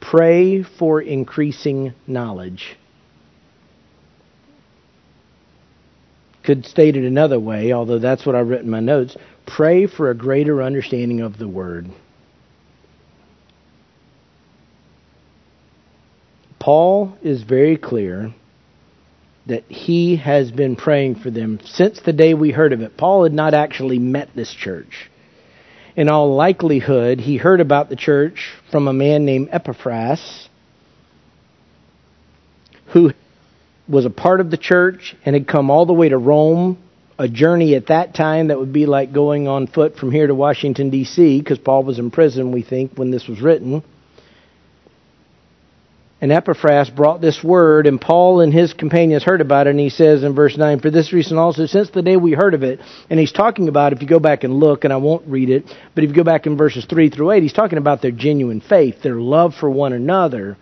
pray 0.00 0.62
for 0.62 1.02
increasing 1.02 1.92
knowledge. 2.06 2.76
Could 6.44 6.64
state 6.64 6.96
it 6.96 7.04
another 7.04 7.38
way, 7.38 7.72
although 7.72 7.98
that's 7.98 8.24
what 8.24 8.34
I've 8.34 8.48
written 8.48 8.66
in 8.66 8.70
my 8.70 8.80
notes. 8.80 9.16
Pray 9.46 9.86
for 9.86 10.10
a 10.10 10.14
greater 10.14 10.62
understanding 10.62 11.20
of 11.20 11.38
the 11.38 11.48
Word. 11.48 11.90
Paul 16.58 17.16
is 17.22 17.42
very 17.42 17.76
clear 17.76 18.34
that 19.46 19.64
he 19.64 20.16
has 20.16 20.50
been 20.50 20.76
praying 20.76 21.16
for 21.16 21.30
them 21.30 21.58
since 21.64 22.00
the 22.00 22.12
day 22.12 22.34
we 22.34 22.52
heard 22.52 22.72
of 22.72 22.80
it. 22.80 22.96
Paul 22.96 23.24
had 23.24 23.32
not 23.32 23.54
actually 23.54 23.98
met 23.98 24.30
this 24.34 24.52
church. 24.52 25.09
In 25.96 26.08
all 26.08 26.34
likelihood, 26.34 27.20
he 27.20 27.36
heard 27.36 27.60
about 27.60 27.88
the 27.88 27.96
church 27.96 28.52
from 28.70 28.86
a 28.86 28.92
man 28.92 29.24
named 29.24 29.48
Epaphras, 29.50 30.48
who 32.86 33.12
was 33.88 34.04
a 34.04 34.10
part 34.10 34.40
of 34.40 34.50
the 34.50 34.56
church 34.56 35.16
and 35.24 35.34
had 35.34 35.48
come 35.48 35.70
all 35.70 35.86
the 35.86 35.92
way 35.92 36.08
to 36.08 36.16
Rome, 36.16 36.78
a 37.18 37.28
journey 37.28 37.74
at 37.74 37.88
that 37.88 38.14
time 38.14 38.48
that 38.48 38.58
would 38.58 38.72
be 38.72 38.86
like 38.86 39.12
going 39.12 39.48
on 39.48 39.66
foot 39.66 39.96
from 39.96 40.10
here 40.12 40.26
to 40.26 40.34
Washington, 40.34 40.90
D.C., 40.90 41.38
because 41.38 41.58
Paul 41.58 41.82
was 41.82 41.98
in 41.98 42.10
prison, 42.10 42.52
we 42.52 42.62
think, 42.62 42.92
when 42.94 43.10
this 43.10 43.26
was 43.26 43.40
written. 43.40 43.82
And 46.22 46.30
Epaphras 46.30 46.90
brought 46.90 47.22
this 47.22 47.42
word, 47.42 47.86
and 47.86 47.98
Paul 47.98 48.40
and 48.40 48.52
his 48.52 48.74
companions 48.74 49.24
heard 49.24 49.40
about 49.40 49.66
it, 49.66 49.70
and 49.70 49.80
he 49.80 49.88
says 49.88 50.22
in 50.22 50.34
verse 50.34 50.54
9, 50.54 50.80
For 50.80 50.90
this 50.90 51.14
reason 51.14 51.38
also, 51.38 51.64
since 51.64 51.88
the 51.88 52.02
day 52.02 52.18
we 52.18 52.32
heard 52.32 52.52
of 52.52 52.62
it, 52.62 52.80
and 53.08 53.18
he's 53.18 53.32
talking 53.32 53.68
about, 53.68 53.94
if 53.94 54.02
you 54.02 54.08
go 54.08 54.20
back 54.20 54.44
and 54.44 54.60
look, 54.60 54.84
and 54.84 54.92
I 54.92 54.98
won't 54.98 55.26
read 55.26 55.48
it, 55.48 55.64
but 55.94 56.04
if 56.04 56.10
you 56.10 56.16
go 56.16 56.24
back 56.24 56.46
in 56.46 56.58
verses 56.58 56.84
3 56.84 57.08
through 57.08 57.30
8, 57.30 57.42
he's 57.42 57.54
talking 57.54 57.78
about 57.78 58.02
their 58.02 58.10
genuine 58.10 58.60
faith, 58.60 59.02
their 59.02 59.14
love 59.14 59.54
for 59.54 59.70
one 59.70 59.94
another, 59.94 60.58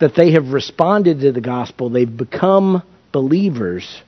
that 0.00 0.14
they 0.14 0.32
have 0.32 0.48
responded 0.48 1.20
to 1.20 1.32
the 1.32 1.42
gospel, 1.42 1.90
they've 1.90 2.16
become 2.16 2.82
believers. 3.12 4.02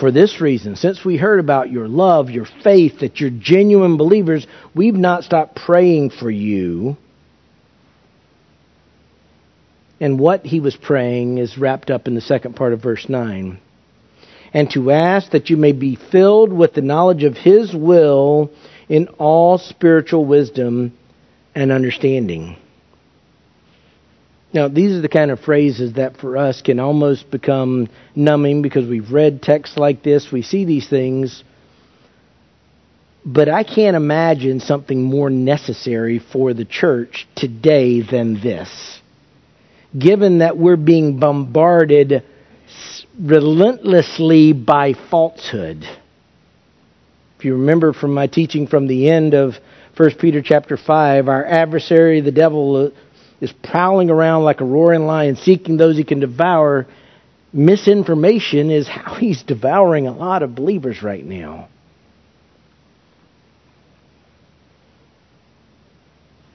For 0.00 0.10
this 0.10 0.40
reason, 0.40 0.76
since 0.76 1.04
we 1.04 1.18
heard 1.18 1.40
about 1.40 1.70
your 1.70 1.88
love, 1.88 2.30
your 2.30 2.46
faith, 2.64 3.00
that 3.00 3.20
you're 3.20 3.30
genuine 3.30 3.98
believers, 3.98 4.46
we've 4.74 4.94
not 4.94 5.24
stopped 5.24 5.56
praying 5.56 6.10
for 6.10 6.30
you 6.30 6.96
and 10.00 10.18
what 10.18 10.44
he 10.44 10.60
was 10.60 10.76
praying 10.76 11.38
is 11.38 11.56
wrapped 11.56 11.90
up 11.90 12.06
in 12.06 12.14
the 12.14 12.20
second 12.20 12.54
part 12.54 12.72
of 12.72 12.82
verse 12.82 13.08
9. 13.08 13.58
And 14.52 14.70
to 14.70 14.90
ask 14.90 15.32
that 15.32 15.50
you 15.50 15.56
may 15.56 15.72
be 15.72 15.96
filled 15.96 16.52
with 16.52 16.74
the 16.74 16.82
knowledge 16.82 17.24
of 17.24 17.36
his 17.36 17.74
will 17.74 18.50
in 18.88 19.08
all 19.18 19.58
spiritual 19.58 20.24
wisdom 20.24 20.96
and 21.54 21.72
understanding. 21.72 22.56
Now, 24.52 24.68
these 24.68 24.92
are 24.92 25.00
the 25.00 25.08
kind 25.08 25.30
of 25.30 25.40
phrases 25.40 25.94
that 25.94 26.18
for 26.18 26.36
us 26.36 26.62
can 26.62 26.78
almost 26.78 27.30
become 27.30 27.88
numbing 28.14 28.62
because 28.62 28.88
we've 28.88 29.12
read 29.12 29.42
texts 29.42 29.76
like 29.76 30.02
this, 30.02 30.30
we 30.30 30.42
see 30.42 30.64
these 30.64 30.88
things, 30.88 31.42
but 33.24 33.48
I 33.48 33.64
can't 33.64 33.96
imagine 33.96 34.60
something 34.60 35.02
more 35.02 35.30
necessary 35.30 36.20
for 36.20 36.54
the 36.54 36.64
church 36.64 37.26
today 37.34 38.00
than 38.00 38.34
this 38.40 38.95
given 39.96 40.38
that 40.38 40.56
we're 40.56 40.76
being 40.76 41.18
bombarded 41.18 42.22
relentlessly 43.18 44.52
by 44.52 44.94
falsehood. 45.10 45.84
If 47.38 47.44
you 47.44 47.54
remember 47.54 47.92
from 47.92 48.14
my 48.14 48.26
teaching 48.26 48.66
from 48.66 48.86
the 48.86 49.10
end 49.10 49.34
of 49.34 49.56
1 49.96 50.14
Peter 50.16 50.42
chapter 50.42 50.76
5, 50.76 51.28
our 51.28 51.44
adversary, 51.44 52.20
the 52.20 52.32
devil, 52.32 52.86
uh, 52.86 52.90
is 53.40 53.52
prowling 53.52 54.10
around 54.10 54.44
like 54.44 54.60
a 54.60 54.64
roaring 54.64 55.06
lion, 55.06 55.36
seeking 55.36 55.76
those 55.76 55.96
he 55.96 56.04
can 56.04 56.20
devour. 56.20 56.86
Misinformation 57.52 58.70
is 58.70 58.88
how 58.88 59.14
he's 59.20 59.42
devouring 59.42 60.06
a 60.06 60.12
lot 60.12 60.42
of 60.42 60.54
believers 60.54 61.02
right 61.02 61.24
now. 61.24 61.68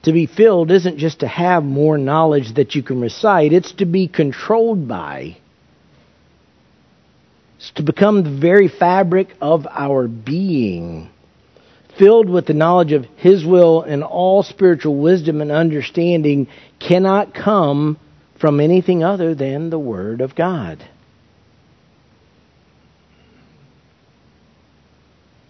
To 0.02 0.12
be 0.12 0.26
filled 0.26 0.70
isn't 0.70 0.98
just 0.98 1.20
to 1.20 1.28
have 1.28 1.62
more 1.62 1.96
knowledge 1.96 2.54
that 2.54 2.74
you 2.74 2.82
can 2.82 3.00
recite, 3.00 3.52
it's 3.52 3.72
to 3.74 3.86
be 3.86 4.08
controlled 4.08 4.88
by. 4.88 5.36
It's 7.58 7.70
to 7.72 7.84
become 7.84 8.24
the 8.24 8.40
very 8.40 8.66
fabric 8.66 9.28
of 9.40 9.66
our 9.70 10.08
being, 10.08 11.08
filled 11.96 12.28
with 12.28 12.46
the 12.46 12.54
knowledge 12.54 12.90
of 12.90 13.06
His 13.16 13.44
will 13.44 13.82
and 13.82 14.02
all 14.02 14.42
spiritual 14.42 14.96
wisdom 14.96 15.40
and 15.40 15.52
understanding 15.52 16.48
cannot 16.80 17.32
come 17.32 17.98
from 18.40 18.58
anything 18.58 19.04
other 19.04 19.36
than 19.36 19.70
the 19.70 19.78
Word 19.78 20.20
of 20.20 20.34
God. 20.34 20.82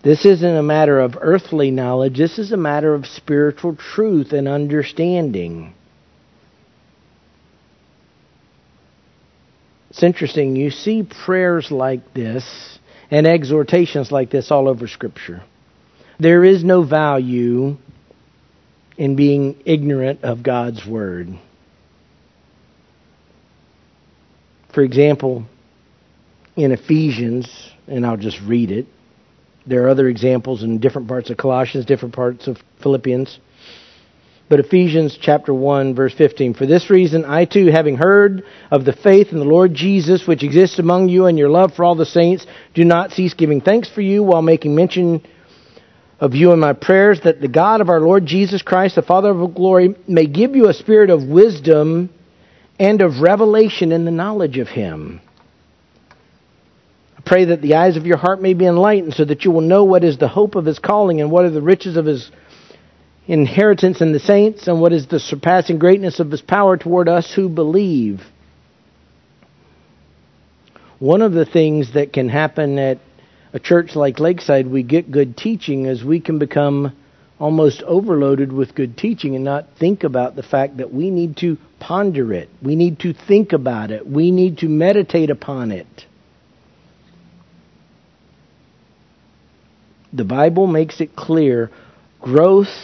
This 0.02 0.25
isn't 0.25 0.56
a 0.56 0.62
matter 0.62 0.99
of 0.99 1.16
earthly 1.21 1.71
knowledge, 1.71 2.18
this 2.18 2.38
is 2.38 2.50
a 2.50 2.56
matter 2.56 2.92
of 2.94 3.06
spiritual 3.06 3.76
truth 3.76 4.32
and 4.32 4.49
understanding. 4.49 5.75
It's 9.90 10.02
interesting, 10.02 10.56
you 10.56 10.71
see 10.71 11.02
prayers 11.04 11.71
like 11.71 12.14
this 12.14 12.78
and 13.11 13.26
exhortations 13.26 14.11
like 14.11 14.30
this 14.30 14.50
all 14.50 14.68
over 14.68 14.88
Scripture. 14.88 15.42
There 16.18 16.44
is 16.44 16.64
no 16.64 16.82
value 16.82 17.76
in 18.97 19.16
being 19.16 19.62
ignorant 19.64 20.25
of 20.25 20.42
God's 20.42 20.85
Word. 20.87 21.28
For 24.75 24.82
example, 24.82 25.44
in 26.56 26.73
Ephesians, 26.73 27.71
and 27.87 28.06
I'll 28.06 28.16
just 28.16 28.40
read 28.40 28.71
it, 28.71 28.87
there 29.66 29.85
are 29.85 29.88
other 29.88 30.09
examples 30.09 30.62
in 30.62 30.78
different 30.78 31.09
parts 31.09 31.31
of 31.31 31.37
Colossians, 31.37 31.87
different 31.87 32.14
parts 32.14 32.47
of 32.49 32.59
Philippians. 32.83 33.38
But 34.49 34.61
Ephesians 34.61 35.16
chapter 35.21 35.54
1 35.54 35.95
verse 35.95 36.12
15, 36.12 36.54
For 36.54 36.66
this 36.66 36.90
reason 36.90 37.25
I 37.25 37.45
too, 37.45 37.66
having 37.69 37.97
heard 37.97 38.45
of 38.71 38.85
the 38.85 38.92
faith 38.92 39.28
in 39.33 39.38
the 39.38 39.45
Lord 39.45 39.73
Jesus 39.73 40.26
which 40.26 40.42
exists 40.42 40.78
among 40.78 41.09
you 41.09 41.26
and 41.26 41.38
your 41.38 41.49
love 41.49 41.75
for 41.75 41.85
all 41.85 41.95
the 41.95 42.04
saints, 42.04 42.47
do 42.75 42.85
not 42.85 43.12
cease 43.12 43.35
giving 43.35 43.61
thanks 43.61 43.88
for 43.88 44.02
you 44.02 44.23
while 44.23 44.42
making 44.42 44.75
mention 44.75 45.25
of 46.21 46.35
you 46.35 46.52
in 46.52 46.61
my 46.61 46.73
prayers 46.73 47.21
that 47.23 47.40
the 47.40 47.49
God 47.49 47.81
of 47.81 47.88
our 47.88 48.00
Lord 48.00 48.26
Jesus 48.26 48.62
Christ, 48.62 48.97
the 48.97 49.02
Father 49.02 49.31
of 49.31 49.54
glory, 49.54 49.95
may 50.07 50.26
give 50.26 50.54
you 50.54 50.69
a 50.69 50.75
spirit 50.75 51.11
of 51.11 51.25
wisdom 51.25 52.11
and 52.78 53.00
of 53.00 53.21
revelation 53.21 53.90
in 53.90 54.04
the 54.04 54.11
knowledge 54.11 54.59
of 54.59 54.69
him 54.69 55.21
pray 57.32 57.46
that 57.46 57.62
the 57.62 57.76
eyes 57.76 57.96
of 57.96 58.04
your 58.04 58.18
heart 58.18 58.42
may 58.42 58.52
be 58.52 58.66
enlightened 58.66 59.14
so 59.14 59.24
that 59.24 59.42
you 59.42 59.50
will 59.50 59.62
know 59.62 59.84
what 59.84 60.04
is 60.04 60.18
the 60.18 60.28
hope 60.28 60.54
of 60.54 60.66
his 60.66 60.78
calling 60.78 61.22
and 61.22 61.30
what 61.30 61.46
are 61.46 61.50
the 61.50 61.62
riches 61.62 61.96
of 61.96 62.04
his 62.04 62.30
inheritance 63.26 64.02
in 64.02 64.12
the 64.12 64.20
saints 64.20 64.68
and 64.68 64.82
what 64.82 64.92
is 64.92 65.06
the 65.06 65.18
surpassing 65.18 65.78
greatness 65.78 66.20
of 66.20 66.30
his 66.30 66.42
power 66.42 66.76
toward 66.76 67.08
us 67.08 67.32
who 67.32 67.48
believe. 67.48 68.20
One 70.98 71.22
of 71.22 71.32
the 71.32 71.46
things 71.46 71.94
that 71.94 72.12
can 72.12 72.28
happen 72.28 72.78
at 72.78 72.98
a 73.54 73.58
church 73.58 73.96
like 73.96 74.20
Lakeside, 74.20 74.66
we 74.66 74.82
get 74.82 75.10
good 75.10 75.34
teaching, 75.34 75.86
is 75.86 76.04
we 76.04 76.20
can 76.20 76.38
become 76.38 76.94
almost 77.38 77.82
overloaded 77.84 78.52
with 78.52 78.74
good 78.74 78.98
teaching 78.98 79.36
and 79.36 79.42
not 79.42 79.68
think 79.80 80.04
about 80.04 80.36
the 80.36 80.42
fact 80.42 80.76
that 80.76 80.92
we 80.92 81.08
need 81.08 81.38
to 81.38 81.56
ponder 81.80 82.34
it. 82.34 82.50
We 82.60 82.76
need 82.76 82.98
to 83.00 83.14
think 83.14 83.54
about 83.54 83.90
it. 83.90 84.06
We 84.06 84.30
need 84.30 84.58
to 84.58 84.68
meditate 84.68 85.30
upon 85.30 85.70
it. 85.72 85.86
The 90.12 90.25
Bible 90.25 90.66
makes 90.66 91.00
it 91.00 91.16
clear 91.16 91.71
growth, 92.21 92.75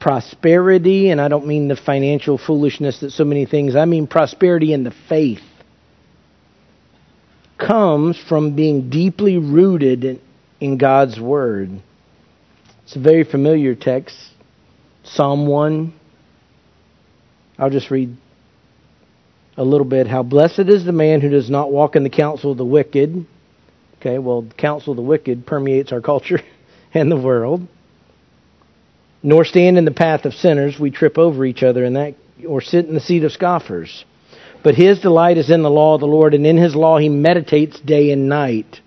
prosperity, 0.00 1.10
and 1.10 1.20
I 1.20 1.28
don't 1.28 1.46
mean 1.46 1.68
the 1.68 1.76
financial 1.76 2.38
foolishness 2.38 3.00
that 3.00 3.10
so 3.10 3.24
many 3.24 3.46
things, 3.46 3.76
I 3.76 3.84
mean 3.84 4.06
prosperity 4.06 4.72
in 4.72 4.84
the 4.84 4.94
faith, 5.08 5.42
comes 7.58 8.18
from 8.28 8.56
being 8.56 8.90
deeply 8.90 9.38
rooted 9.38 10.04
in, 10.04 10.20
in 10.60 10.78
God's 10.78 11.20
Word. 11.20 11.70
It's 12.84 12.96
a 12.96 13.00
very 13.00 13.24
familiar 13.24 13.74
text, 13.74 14.16
Psalm 15.04 15.46
1. 15.46 15.92
I'll 17.58 17.70
just 17.70 17.90
read 17.90 18.16
a 19.56 19.64
little 19.64 19.86
bit. 19.86 20.06
How 20.06 20.22
blessed 20.22 20.60
is 20.60 20.84
the 20.84 20.92
man 20.92 21.20
who 21.20 21.28
does 21.28 21.50
not 21.50 21.70
walk 21.70 21.94
in 21.94 22.02
the 22.02 22.10
counsel 22.10 22.52
of 22.52 22.58
the 22.58 22.64
wicked 22.64 23.26
Okay, 24.02 24.18
well, 24.18 24.44
counsel 24.56 24.90
of 24.90 24.96
the 24.96 25.02
wicked 25.02 25.46
permeates 25.46 25.92
our 25.92 26.00
culture 26.00 26.40
and 26.94 27.08
the 27.08 27.16
world. 27.16 27.68
Nor 29.22 29.44
stand 29.44 29.78
in 29.78 29.84
the 29.84 29.92
path 29.92 30.24
of 30.24 30.34
sinners, 30.34 30.76
we 30.76 30.90
trip 30.90 31.18
over 31.18 31.44
each 31.44 31.62
other 31.62 31.84
in 31.84 31.92
that, 31.92 32.16
or 32.44 32.60
sit 32.60 32.86
in 32.86 32.94
the 32.94 33.00
seat 33.00 33.22
of 33.22 33.30
scoffers. 33.30 34.04
But 34.64 34.74
his 34.74 34.98
delight 34.98 35.38
is 35.38 35.50
in 35.50 35.62
the 35.62 35.70
law 35.70 35.94
of 35.94 36.00
the 36.00 36.08
Lord, 36.08 36.34
and 36.34 36.44
in 36.44 36.56
his 36.56 36.74
law 36.74 36.98
he 36.98 37.08
meditates 37.08 37.78
day 37.78 38.10
and 38.10 38.28
night. 38.28 38.80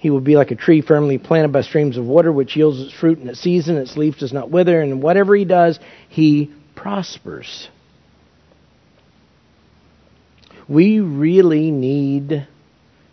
He 0.00 0.10
will 0.10 0.20
be 0.20 0.36
like 0.36 0.50
a 0.50 0.54
tree 0.56 0.82
firmly 0.82 1.16
planted 1.16 1.52
by 1.52 1.62
streams 1.62 1.96
of 1.96 2.04
water, 2.04 2.30
which 2.30 2.56
yields 2.56 2.80
its 2.82 2.92
fruit 2.92 3.18
in 3.18 3.30
its 3.30 3.40
season, 3.40 3.78
its 3.78 3.96
leaf 3.96 4.18
does 4.18 4.34
not 4.34 4.50
wither, 4.50 4.82
and 4.82 5.02
whatever 5.02 5.34
he 5.34 5.46
does, 5.46 5.80
he 6.10 6.52
prospers. 6.74 7.70
We 10.68 11.00
really 11.00 11.70
need 11.70 12.46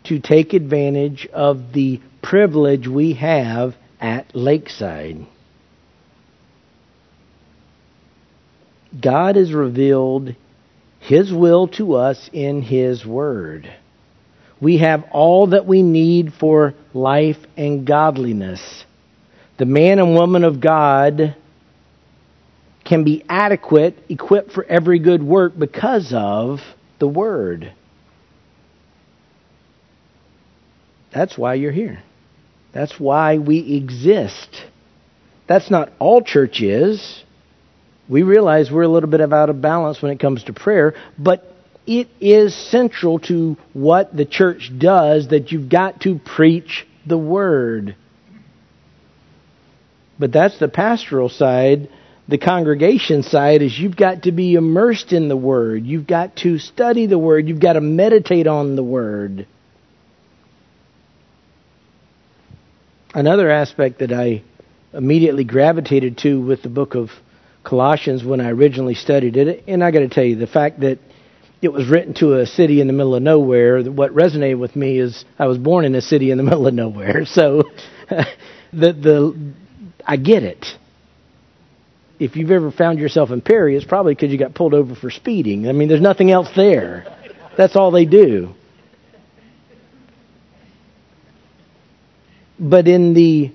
to 0.08 0.20
take 0.20 0.52
advantage 0.52 1.26
of 1.32 1.72
the 1.72 2.00
privilege 2.22 2.88
we 2.88 3.14
have 3.14 3.74
at 4.00 4.34
Lakeside. 4.34 5.26
God 9.00 9.36
has 9.36 9.52
revealed 9.52 10.34
His 11.00 11.32
will 11.32 11.68
to 11.68 11.94
us 11.94 12.30
in 12.32 12.62
His 12.62 13.04
Word. 13.04 13.70
We 14.60 14.78
have 14.78 15.04
all 15.12 15.48
that 15.48 15.66
we 15.66 15.82
need 15.82 16.32
for 16.32 16.74
life 16.94 17.36
and 17.56 17.86
godliness. 17.86 18.84
The 19.58 19.66
man 19.66 19.98
and 19.98 20.14
woman 20.14 20.44
of 20.44 20.60
God 20.60 21.36
can 22.84 23.04
be 23.04 23.24
adequate, 23.28 23.98
equipped 24.08 24.52
for 24.52 24.64
every 24.64 24.98
good 24.98 25.22
work 25.22 25.58
because 25.58 26.12
of 26.14 26.60
the 26.98 27.08
Word. 27.08 27.72
That's 31.16 31.38
why 31.38 31.54
you're 31.54 31.72
here. 31.72 32.02
That's 32.74 33.00
why 33.00 33.38
we 33.38 33.74
exist. 33.74 34.66
That's 35.46 35.70
not 35.70 35.90
all 35.98 36.20
church 36.20 36.60
is. 36.60 37.24
We 38.06 38.22
realize 38.22 38.70
we're 38.70 38.82
a 38.82 38.88
little 38.88 39.08
bit 39.08 39.22
out 39.22 39.48
of 39.48 39.62
balance 39.62 40.02
when 40.02 40.12
it 40.12 40.20
comes 40.20 40.44
to 40.44 40.52
prayer, 40.52 40.92
but 41.18 41.50
it 41.86 42.08
is 42.20 42.54
central 42.54 43.18
to 43.20 43.56
what 43.72 44.14
the 44.14 44.26
church 44.26 44.70
does 44.76 45.28
that 45.28 45.52
you've 45.52 45.70
got 45.70 46.02
to 46.02 46.18
preach 46.18 46.86
the 47.06 47.16
Word. 47.16 47.96
But 50.18 50.32
that's 50.32 50.58
the 50.58 50.68
pastoral 50.68 51.30
side. 51.30 51.88
The 52.28 52.36
congregation 52.36 53.22
side 53.22 53.62
is 53.62 53.78
you've 53.78 53.96
got 53.96 54.24
to 54.24 54.32
be 54.32 54.52
immersed 54.52 55.14
in 55.14 55.28
the 55.28 55.36
Word. 55.36 55.86
You've 55.86 56.06
got 56.06 56.36
to 56.42 56.58
study 56.58 57.06
the 57.06 57.18
Word. 57.18 57.48
You've 57.48 57.58
got 57.58 57.72
to 57.72 57.80
meditate 57.80 58.46
on 58.46 58.76
the 58.76 58.84
Word. 58.84 59.46
Another 63.16 63.48
aspect 63.48 64.00
that 64.00 64.12
I 64.12 64.42
immediately 64.92 65.42
gravitated 65.42 66.18
to 66.18 66.38
with 66.38 66.62
the 66.62 66.68
book 66.68 66.94
of 66.94 67.08
Colossians 67.64 68.22
when 68.22 68.42
I 68.42 68.50
originally 68.50 68.92
studied 68.92 69.38
it, 69.38 69.64
and 69.66 69.82
I 69.82 69.90
got 69.90 70.00
to 70.00 70.08
tell 70.08 70.22
you, 70.22 70.36
the 70.36 70.46
fact 70.46 70.80
that 70.80 70.98
it 71.62 71.72
was 71.72 71.88
written 71.88 72.12
to 72.16 72.34
a 72.34 72.44
city 72.44 72.78
in 72.78 72.88
the 72.88 72.92
middle 72.92 73.14
of 73.14 73.22
nowhere, 73.22 73.82
what 73.84 74.12
resonated 74.12 74.58
with 74.58 74.76
me 74.76 74.98
is 74.98 75.24
I 75.38 75.46
was 75.46 75.56
born 75.56 75.86
in 75.86 75.94
a 75.94 76.02
city 76.02 76.30
in 76.30 76.36
the 76.36 76.44
middle 76.44 76.66
of 76.66 76.74
nowhere. 76.74 77.24
So 77.24 77.62
the 78.10 78.26
the 78.92 79.52
I 80.04 80.18
get 80.18 80.42
it. 80.42 80.66
If 82.18 82.36
you've 82.36 82.50
ever 82.50 82.70
found 82.70 82.98
yourself 82.98 83.30
in 83.30 83.40
Perry, 83.40 83.76
it's 83.76 83.86
probably 83.86 84.14
because 84.14 84.30
you 84.30 84.36
got 84.36 84.54
pulled 84.54 84.74
over 84.74 84.94
for 84.94 85.10
speeding. 85.10 85.70
I 85.70 85.72
mean, 85.72 85.88
there's 85.88 86.02
nothing 86.02 86.30
else 86.30 86.50
there. 86.54 87.06
That's 87.56 87.76
all 87.76 87.92
they 87.92 88.04
do. 88.04 88.52
But 92.58 92.88
in 92.88 93.14
the 93.14 93.52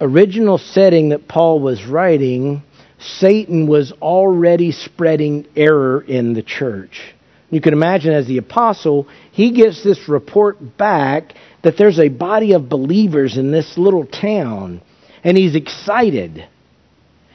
original 0.00 0.58
setting 0.58 1.10
that 1.10 1.28
Paul 1.28 1.60
was 1.60 1.84
writing, 1.84 2.62
Satan 2.98 3.66
was 3.66 3.92
already 4.00 4.72
spreading 4.72 5.46
error 5.54 6.00
in 6.00 6.32
the 6.32 6.42
church. 6.42 7.14
You 7.50 7.60
can 7.60 7.72
imagine 7.72 8.12
as 8.12 8.26
the 8.26 8.38
apostle, 8.38 9.06
he 9.32 9.52
gets 9.52 9.84
this 9.84 10.08
report 10.08 10.76
back 10.76 11.34
that 11.62 11.76
there's 11.76 11.98
a 11.98 12.08
body 12.08 12.52
of 12.54 12.68
believers 12.68 13.36
in 13.36 13.52
this 13.52 13.78
little 13.78 14.04
town, 14.04 14.80
and 15.22 15.36
he's 15.36 15.54
excited. 15.54 16.46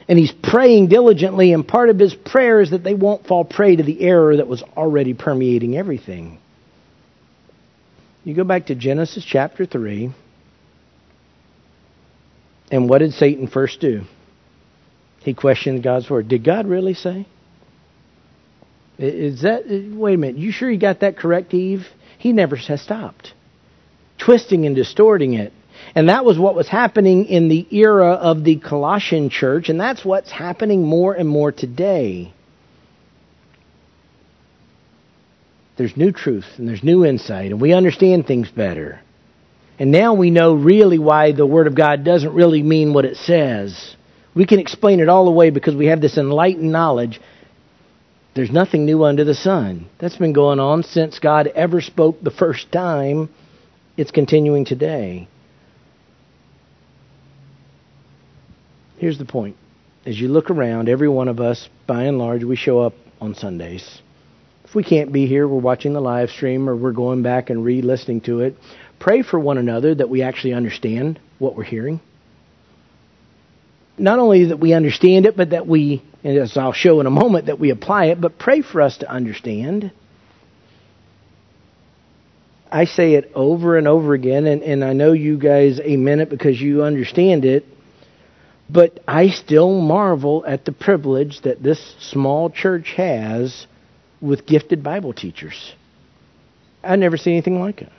And 0.08 0.18
he's 0.18 0.32
praying 0.32 0.88
diligently, 0.88 1.52
and 1.52 1.66
part 1.66 1.88
of 1.88 1.98
his 1.98 2.12
prayer 2.12 2.60
is 2.60 2.70
that 2.70 2.82
they 2.82 2.94
won't 2.94 3.26
fall 3.26 3.44
prey 3.44 3.76
to 3.76 3.82
the 3.82 4.00
error 4.02 4.36
that 4.36 4.48
was 4.48 4.62
already 4.76 5.14
permeating 5.14 5.76
everything. 5.76 6.38
You 8.24 8.34
go 8.34 8.44
back 8.44 8.66
to 8.66 8.74
Genesis 8.74 9.24
chapter 9.24 9.64
3. 9.64 10.12
And 12.72 12.88
what 12.88 12.98
did 12.98 13.12
Satan 13.12 13.46
first 13.46 13.80
do? 13.80 14.02
He 15.20 15.34
questioned 15.34 15.82
God's 15.82 16.08
word. 16.08 16.26
Did 16.26 16.42
God 16.42 16.66
really 16.66 16.94
say? 16.94 17.26
Is 18.98 19.42
that 19.42 19.64
uh, 19.66 19.96
wait 19.96 20.14
a 20.14 20.16
minute, 20.16 20.38
you 20.38 20.50
sure 20.52 20.70
you 20.70 20.78
got 20.78 21.00
that 21.00 21.16
correct, 21.16 21.54
Eve? 21.54 21.86
He 22.18 22.32
never 22.32 22.56
has 22.56 22.80
stopped. 22.80 23.34
Twisting 24.18 24.64
and 24.66 24.74
distorting 24.74 25.34
it. 25.34 25.52
And 25.94 26.08
that 26.08 26.24
was 26.24 26.38
what 26.38 26.54
was 26.54 26.68
happening 26.68 27.26
in 27.26 27.48
the 27.48 27.66
era 27.76 28.12
of 28.12 28.44
the 28.44 28.56
Colossian 28.56 29.30
church, 29.30 29.68
and 29.68 29.80
that's 29.80 30.04
what's 30.04 30.30
happening 30.30 30.82
more 30.82 31.12
and 31.12 31.28
more 31.28 31.52
today. 31.52 32.32
There's 35.76 35.96
new 35.96 36.12
truth 36.12 36.46
and 36.58 36.68
there's 36.68 36.84
new 36.84 37.04
insight, 37.04 37.50
and 37.50 37.60
we 37.60 37.72
understand 37.72 38.26
things 38.26 38.50
better. 38.50 39.00
And 39.82 39.90
now 39.90 40.14
we 40.14 40.30
know 40.30 40.54
really 40.54 41.00
why 41.00 41.32
the 41.32 41.44
Word 41.44 41.66
of 41.66 41.74
God 41.74 42.04
doesn't 42.04 42.34
really 42.34 42.62
mean 42.62 42.94
what 42.94 43.04
it 43.04 43.16
says. 43.16 43.96
We 44.32 44.46
can 44.46 44.60
explain 44.60 45.00
it 45.00 45.08
all 45.08 45.26
away 45.26 45.50
because 45.50 45.74
we 45.74 45.86
have 45.86 46.00
this 46.00 46.16
enlightened 46.16 46.70
knowledge. 46.70 47.20
There's 48.36 48.52
nothing 48.52 48.86
new 48.86 49.02
under 49.02 49.24
the 49.24 49.34
sun. 49.34 49.88
That's 49.98 50.16
been 50.16 50.34
going 50.34 50.60
on 50.60 50.84
since 50.84 51.18
God 51.18 51.48
ever 51.48 51.80
spoke 51.80 52.22
the 52.22 52.30
first 52.30 52.70
time. 52.70 53.28
It's 53.96 54.12
continuing 54.12 54.66
today. 54.66 55.26
Here's 58.98 59.18
the 59.18 59.24
point. 59.24 59.56
As 60.06 60.16
you 60.16 60.28
look 60.28 60.48
around, 60.48 60.88
every 60.88 61.08
one 61.08 61.26
of 61.26 61.40
us, 61.40 61.68
by 61.88 62.04
and 62.04 62.18
large, 62.18 62.44
we 62.44 62.54
show 62.54 62.78
up 62.78 62.94
on 63.20 63.34
Sundays. 63.34 64.00
If 64.62 64.76
we 64.76 64.84
can't 64.84 65.12
be 65.12 65.26
here, 65.26 65.48
we're 65.48 65.58
watching 65.58 65.92
the 65.92 66.00
live 66.00 66.30
stream 66.30 66.68
or 66.68 66.76
we're 66.76 66.92
going 66.92 67.24
back 67.24 67.50
and 67.50 67.64
re 67.64 67.82
listening 67.82 68.20
to 68.22 68.42
it 68.42 68.56
pray 69.02 69.22
for 69.22 69.38
one 69.38 69.58
another 69.58 69.96
that 69.96 70.08
we 70.08 70.22
actually 70.22 70.54
understand 70.54 71.18
what 71.40 71.56
we're 71.56 71.64
hearing. 71.64 72.00
Not 73.98 74.20
only 74.20 74.46
that 74.46 74.60
we 74.60 74.74
understand 74.74 75.26
it, 75.26 75.36
but 75.36 75.50
that 75.50 75.66
we, 75.66 76.04
as 76.22 76.56
I'll 76.56 76.72
show 76.72 77.00
in 77.00 77.06
a 77.06 77.10
moment, 77.10 77.46
that 77.46 77.58
we 77.58 77.70
apply 77.70 78.06
it, 78.06 78.20
but 78.20 78.38
pray 78.38 78.62
for 78.62 78.80
us 78.80 78.98
to 78.98 79.10
understand. 79.10 79.90
I 82.70 82.84
say 82.84 83.14
it 83.14 83.32
over 83.34 83.76
and 83.76 83.88
over 83.88 84.14
again, 84.14 84.46
and, 84.46 84.62
and 84.62 84.84
I 84.84 84.92
know 84.92 85.12
you 85.12 85.36
guys 85.36 85.80
amen 85.80 86.20
it 86.20 86.30
because 86.30 86.60
you 86.60 86.84
understand 86.84 87.44
it, 87.44 87.66
but 88.70 89.00
I 89.08 89.30
still 89.30 89.80
marvel 89.80 90.44
at 90.46 90.64
the 90.64 90.72
privilege 90.72 91.40
that 91.42 91.60
this 91.60 91.96
small 91.98 92.50
church 92.50 92.94
has 92.96 93.66
with 94.20 94.46
gifted 94.46 94.84
Bible 94.84 95.12
teachers. 95.12 95.74
I've 96.84 97.00
never 97.00 97.16
seen 97.16 97.32
anything 97.32 97.58
like 97.58 97.82
it. 97.82 97.90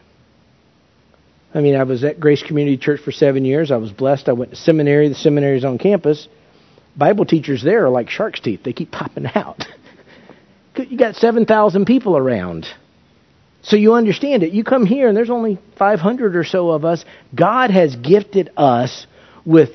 I 1.53 1.61
mean, 1.61 1.75
I 1.75 1.83
was 1.83 2.03
at 2.03 2.19
Grace 2.19 2.41
Community 2.41 2.77
Church 2.77 2.99
for 3.01 3.11
seven 3.11 3.45
years. 3.45 3.71
I 3.71 3.77
was 3.77 3.91
blessed. 3.91 4.27
I 4.27 4.33
went 4.33 4.51
to 4.51 4.57
seminary. 4.57 5.07
The 5.09 5.15
seminary's 5.15 5.63
on 5.63 5.77
campus. 5.77 6.27
Bible 6.95 7.25
teachers 7.25 7.63
there 7.63 7.85
are 7.85 7.89
like 7.89 8.09
shark's 8.09 8.39
teeth. 8.39 8.61
They 8.63 8.73
keep 8.73 8.91
popping 8.91 9.27
out. 9.35 9.65
you 10.75 10.97
got 10.97 11.15
7,000 11.15 11.85
people 11.85 12.17
around. 12.17 12.67
So 13.61 13.75
you 13.75 13.93
understand 13.93 14.43
it. 14.43 14.51
You 14.51 14.63
come 14.63 14.85
here 14.85 15.07
and 15.07 15.15
there's 15.15 15.29
only 15.29 15.59
500 15.77 16.35
or 16.35 16.43
so 16.43 16.71
of 16.71 16.85
us. 16.85 17.05
God 17.33 17.69
has 17.69 17.95
gifted 17.95 18.51
us 18.57 19.05
with 19.45 19.69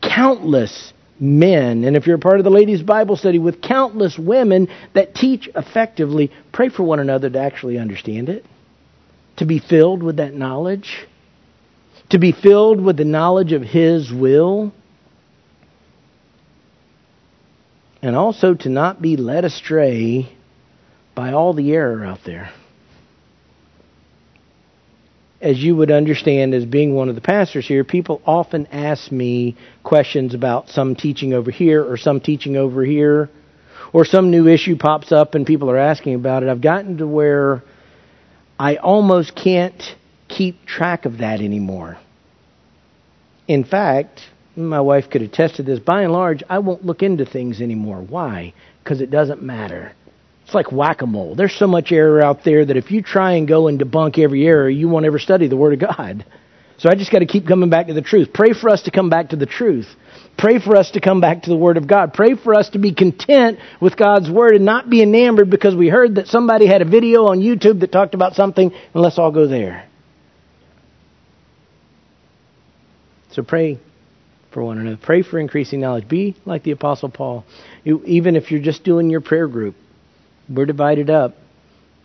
countless 0.00 0.92
men, 1.20 1.84
and 1.84 1.96
if 1.96 2.06
you're 2.06 2.16
a 2.16 2.20
part 2.20 2.38
of 2.38 2.44
the 2.44 2.50
ladies' 2.50 2.82
Bible 2.82 3.16
study, 3.16 3.38
with 3.38 3.60
countless 3.60 4.18
women 4.18 4.68
that 4.94 5.14
teach 5.14 5.48
effectively. 5.54 6.30
Pray 6.52 6.68
for 6.68 6.82
one 6.82 7.00
another 7.00 7.30
to 7.30 7.38
actually 7.38 7.78
understand 7.78 8.28
it, 8.28 8.44
to 9.36 9.46
be 9.46 9.58
filled 9.58 10.02
with 10.02 10.16
that 10.16 10.34
knowledge 10.34 11.06
to 12.10 12.18
be 12.18 12.32
filled 12.32 12.80
with 12.80 12.96
the 12.96 13.04
knowledge 13.04 13.52
of 13.52 13.62
His 13.62 14.12
will, 14.12 14.72
and 18.02 18.14
also 18.14 18.54
to 18.54 18.68
not 18.68 19.00
be 19.00 19.16
led 19.16 19.44
astray 19.44 20.30
by 21.14 21.32
all 21.32 21.54
the 21.54 21.72
error 21.72 22.04
out 22.04 22.20
there. 22.24 22.50
As 25.40 25.62
you 25.62 25.76
would 25.76 25.90
understand, 25.90 26.54
as 26.54 26.64
being 26.64 26.94
one 26.94 27.08
of 27.08 27.14
the 27.14 27.20
pastors 27.20 27.66
here, 27.66 27.84
people 27.84 28.20
often 28.26 28.66
ask 28.66 29.10
me 29.12 29.56
questions 29.82 30.34
about 30.34 30.68
some 30.70 30.94
teaching 30.94 31.34
over 31.34 31.50
here 31.50 31.84
or 31.84 31.96
some 31.96 32.20
teaching 32.20 32.56
over 32.56 32.84
here, 32.84 33.30
or 33.92 34.04
some 34.04 34.30
new 34.30 34.48
issue 34.48 34.76
pops 34.76 35.12
up 35.12 35.34
and 35.34 35.46
people 35.46 35.70
are 35.70 35.78
asking 35.78 36.14
about 36.14 36.42
it. 36.42 36.48
I've 36.48 36.60
gotten 36.60 36.98
to 36.98 37.06
where 37.06 37.62
I 38.58 38.76
almost 38.76 39.34
can't 39.34 39.82
keep 40.36 40.66
track 40.66 41.04
of 41.04 41.18
that 41.18 41.40
anymore. 41.40 41.98
In 43.46 43.64
fact, 43.64 44.20
my 44.56 44.80
wife 44.80 45.10
could 45.10 45.22
attest 45.22 45.56
to 45.56 45.62
this. 45.62 45.78
By 45.78 46.02
and 46.02 46.12
large, 46.12 46.42
I 46.48 46.58
won't 46.60 46.84
look 46.84 47.02
into 47.02 47.24
things 47.24 47.60
anymore. 47.60 48.02
Why? 48.02 48.54
Because 48.82 49.00
it 49.00 49.10
doesn't 49.10 49.42
matter. 49.42 49.92
It's 50.44 50.54
like 50.54 50.72
whack 50.72 51.02
a 51.02 51.06
mole. 51.06 51.34
There's 51.34 51.56
so 51.56 51.66
much 51.66 51.90
error 51.90 52.22
out 52.22 52.44
there 52.44 52.64
that 52.64 52.76
if 52.76 52.90
you 52.90 53.02
try 53.02 53.32
and 53.32 53.48
go 53.48 53.68
and 53.68 53.80
debunk 53.80 54.18
every 54.18 54.46
error, 54.46 54.68
you 54.68 54.88
won't 54.88 55.06
ever 55.06 55.18
study 55.18 55.48
the 55.48 55.56
Word 55.56 55.82
of 55.82 55.96
God. 55.96 56.24
So 56.76 56.90
I 56.90 56.94
just 56.96 57.12
got 57.12 57.20
to 57.20 57.26
keep 57.26 57.46
coming 57.46 57.70
back 57.70 57.86
to 57.86 57.94
the 57.94 58.02
truth. 58.02 58.30
Pray 58.34 58.52
for 58.52 58.68
us 58.68 58.82
to 58.82 58.90
come 58.90 59.08
back 59.08 59.30
to 59.30 59.36
the 59.36 59.46
truth. 59.46 59.86
Pray 60.36 60.58
for 60.58 60.76
us 60.76 60.90
to 60.92 61.00
come 61.00 61.20
back 61.20 61.42
to 61.42 61.50
the 61.50 61.56
Word 61.56 61.76
of 61.76 61.86
God. 61.86 62.12
Pray 62.12 62.34
for 62.34 62.54
us 62.54 62.70
to 62.70 62.78
be 62.78 62.92
content 62.92 63.58
with 63.80 63.96
God's 63.96 64.28
Word 64.28 64.56
and 64.56 64.64
not 64.64 64.90
be 64.90 65.02
enamored 65.02 65.48
because 65.48 65.74
we 65.74 65.88
heard 65.88 66.16
that 66.16 66.26
somebody 66.26 66.66
had 66.66 66.82
a 66.82 66.84
video 66.84 67.26
on 67.26 67.38
YouTube 67.38 67.80
that 67.80 67.92
talked 67.92 68.14
about 68.14 68.34
something, 68.34 68.72
and 68.72 69.02
let's 69.02 69.18
all 69.18 69.30
go 69.30 69.46
there. 69.46 69.88
So 73.34 73.42
pray 73.42 73.80
for 74.52 74.62
one 74.62 74.78
another. 74.78 74.96
Pray 74.96 75.22
for 75.22 75.40
increasing 75.40 75.80
knowledge. 75.80 76.08
Be 76.08 76.36
like 76.44 76.62
the 76.62 76.70
Apostle 76.70 77.08
Paul. 77.08 77.44
You, 77.82 78.00
even 78.04 78.36
if 78.36 78.52
you're 78.52 78.62
just 78.62 78.84
doing 78.84 79.10
your 79.10 79.20
prayer 79.20 79.48
group, 79.48 79.74
We're 80.48 80.66
divided 80.66 81.10
up. 81.10 81.34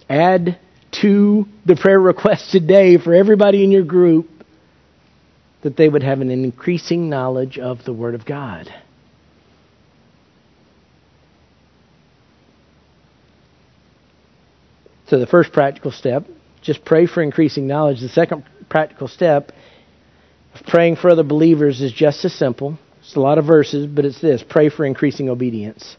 Add 0.09 0.57
to 1.01 1.45
the 1.65 1.75
prayer 1.75 1.99
request 1.99 2.51
today 2.51 2.97
for 2.97 3.13
everybody 3.13 3.63
in 3.63 3.69
your 3.69 3.83
group 3.83 4.27
that 5.61 5.77
they 5.77 5.87
would 5.87 6.01
have 6.01 6.21
an 6.21 6.31
increasing 6.31 7.09
knowledge 7.09 7.59
of 7.59 7.83
the 7.83 7.93
Word 7.93 8.15
of 8.15 8.25
God. 8.25 8.73
So, 15.07 15.19
the 15.19 15.27
first 15.27 15.51
practical 15.51 15.91
step, 15.91 16.25
just 16.61 16.83
pray 16.85 17.05
for 17.05 17.21
increasing 17.21 17.67
knowledge. 17.67 17.99
The 17.99 18.09
second 18.09 18.45
practical 18.69 19.07
step 19.07 19.51
praying 20.67 20.97
for 20.97 21.09
other 21.09 21.23
believers 21.23 21.81
is 21.81 21.91
just 21.91 22.23
as 22.25 22.33
simple. 22.33 22.77
It's 22.99 23.15
a 23.15 23.19
lot 23.19 23.37
of 23.37 23.45
verses, 23.45 23.87
but 23.87 24.05
it's 24.05 24.21
this 24.21 24.43
pray 24.47 24.69
for 24.69 24.85
increasing 24.85 25.29
obedience. 25.29 25.97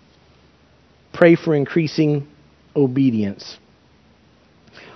Pray 1.13 1.35
for 1.35 1.55
increasing 1.55 2.29
obedience. 2.77 3.59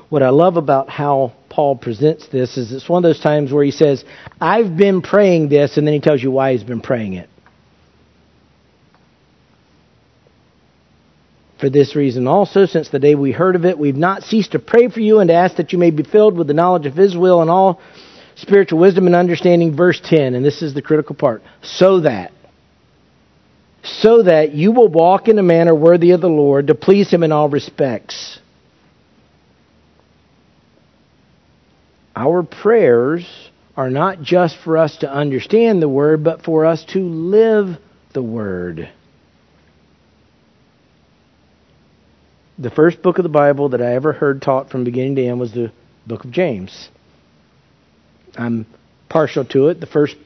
What 0.08 0.22
I 0.22 0.28
love 0.28 0.56
about 0.56 0.90
how 0.90 1.32
Paul 1.48 1.76
presents 1.76 2.28
this 2.28 2.56
is 2.56 2.72
it's 2.72 2.88
one 2.88 3.04
of 3.04 3.08
those 3.08 3.20
times 3.20 3.52
where 3.52 3.64
he 3.64 3.70
says, 3.70 4.04
I've 4.40 4.76
been 4.76 5.02
praying 5.02 5.48
this, 5.48 5.76
and 5.76 5.86
then 5.86 5.94
he 5.94 6.00
tells 6.00 6.22
you 6.22 6.30
why 6.30 6.52
he's 6.52 6.62
been 6.62 6.80
praying 6.80 7.14
it. 7.14 7.28
For 11.58 11.70
this 11.70 11.96
reason 11.96 12.26
also, 12.26 12.66
since 12.66 12.90
the 12.90 12.98
day 12.98 13.14
we 13.14 13.32
heard 13.32 13.56
of 13.56 13.64
it, 13.64 13.78
we've 13.78 13.96
not 13.96 14.22
ceased 14.22 14.52
to 14.52 14.58
pray 14.58 14.88
for 14.88 15.00
you 15.00 15.20
and 15.20 15.28
to 15.28 15.34
ask 15.34 15.56
that 15.56 15.72
you 15.72 15.78
may 15.78 15.90
be 15.90 16.02
filled 16.02 16.36
with 16.36 16.46
the 16.46 16.54
knowledge 16.54 16.84
of 16.84 16.94
His 16.94 17.16
will 17.16 17.40
and 17.40 17.50
all 17.50 17.80
spiritual 18.36 18.78
wisdom 18.78 19.06
and 19.06 19.14
understanding. 19.14 19.76
Verse 19.76 20.00
10, 20.02 20.34
and 20.34 20.44
this 20.44 20.62
is 20.62 20.74
the 20.74 20.82
critical 20.82 21.14
part. 21.14 21.42
So 21.62 22.00
that, 22.00 22.32
so 23.82 24.22
that 24.22 24.54
you 24.54 24.72
will 24.72 24.88
walk 24.88 25.28
in 25.28 25.38
a 25.38 25.42
manner 25.42 25.74
worthy 25.74 26.12
of 26.12 26.20
the 26.20 26.28
Lord 26.28 26.68
to 26.68 26.74
please 26.74 27.10
Him 27.10 27.22
in 27.22 27.32
all 27.32 27.48
respects. 27.48 28.38
Our 32.16 32.42
prayers 32.42 33.26
are 33.76 33.90
not 33.90 34.22
just 34.22 34.56
for 34.62 34.78
us 34.78 34.98
to 34.98 35.10
understand 35.10 35.82
the 35.82 35.88
Word, 35.88 36.22
but 36.22 36.42
for 36.42 36.64
us 36.64 36.84
to 36.92 37.00
live 37.00 37.76
the 38.12 38.22
Word. 38.22 38.88
The 42.56 42.70
first 42.70 43.02
book 43.02 43.18
of 43.18 43.24
the 43.24 43.28
Bible 43.28 43.70
that 43.70 43.82
I 43.82 43.94
ever 43.94 44.12
heard 44.12 44.40
taught 44.40 44.70
from 44.70 44.84
beginning 44.84 45.16
to 45.16 45.26
end 45.26 45.40
was 45.40 45.52
the 45.52 45.72
book 46.06 46.24
of 46.24 46.30
James. 46.30 46.88
I'm 48.36 48.66
partial 49.08 49.44
to 49.46 49.68
it. 49.68 49.80
The 49.80 49.86
first 49.86 50.16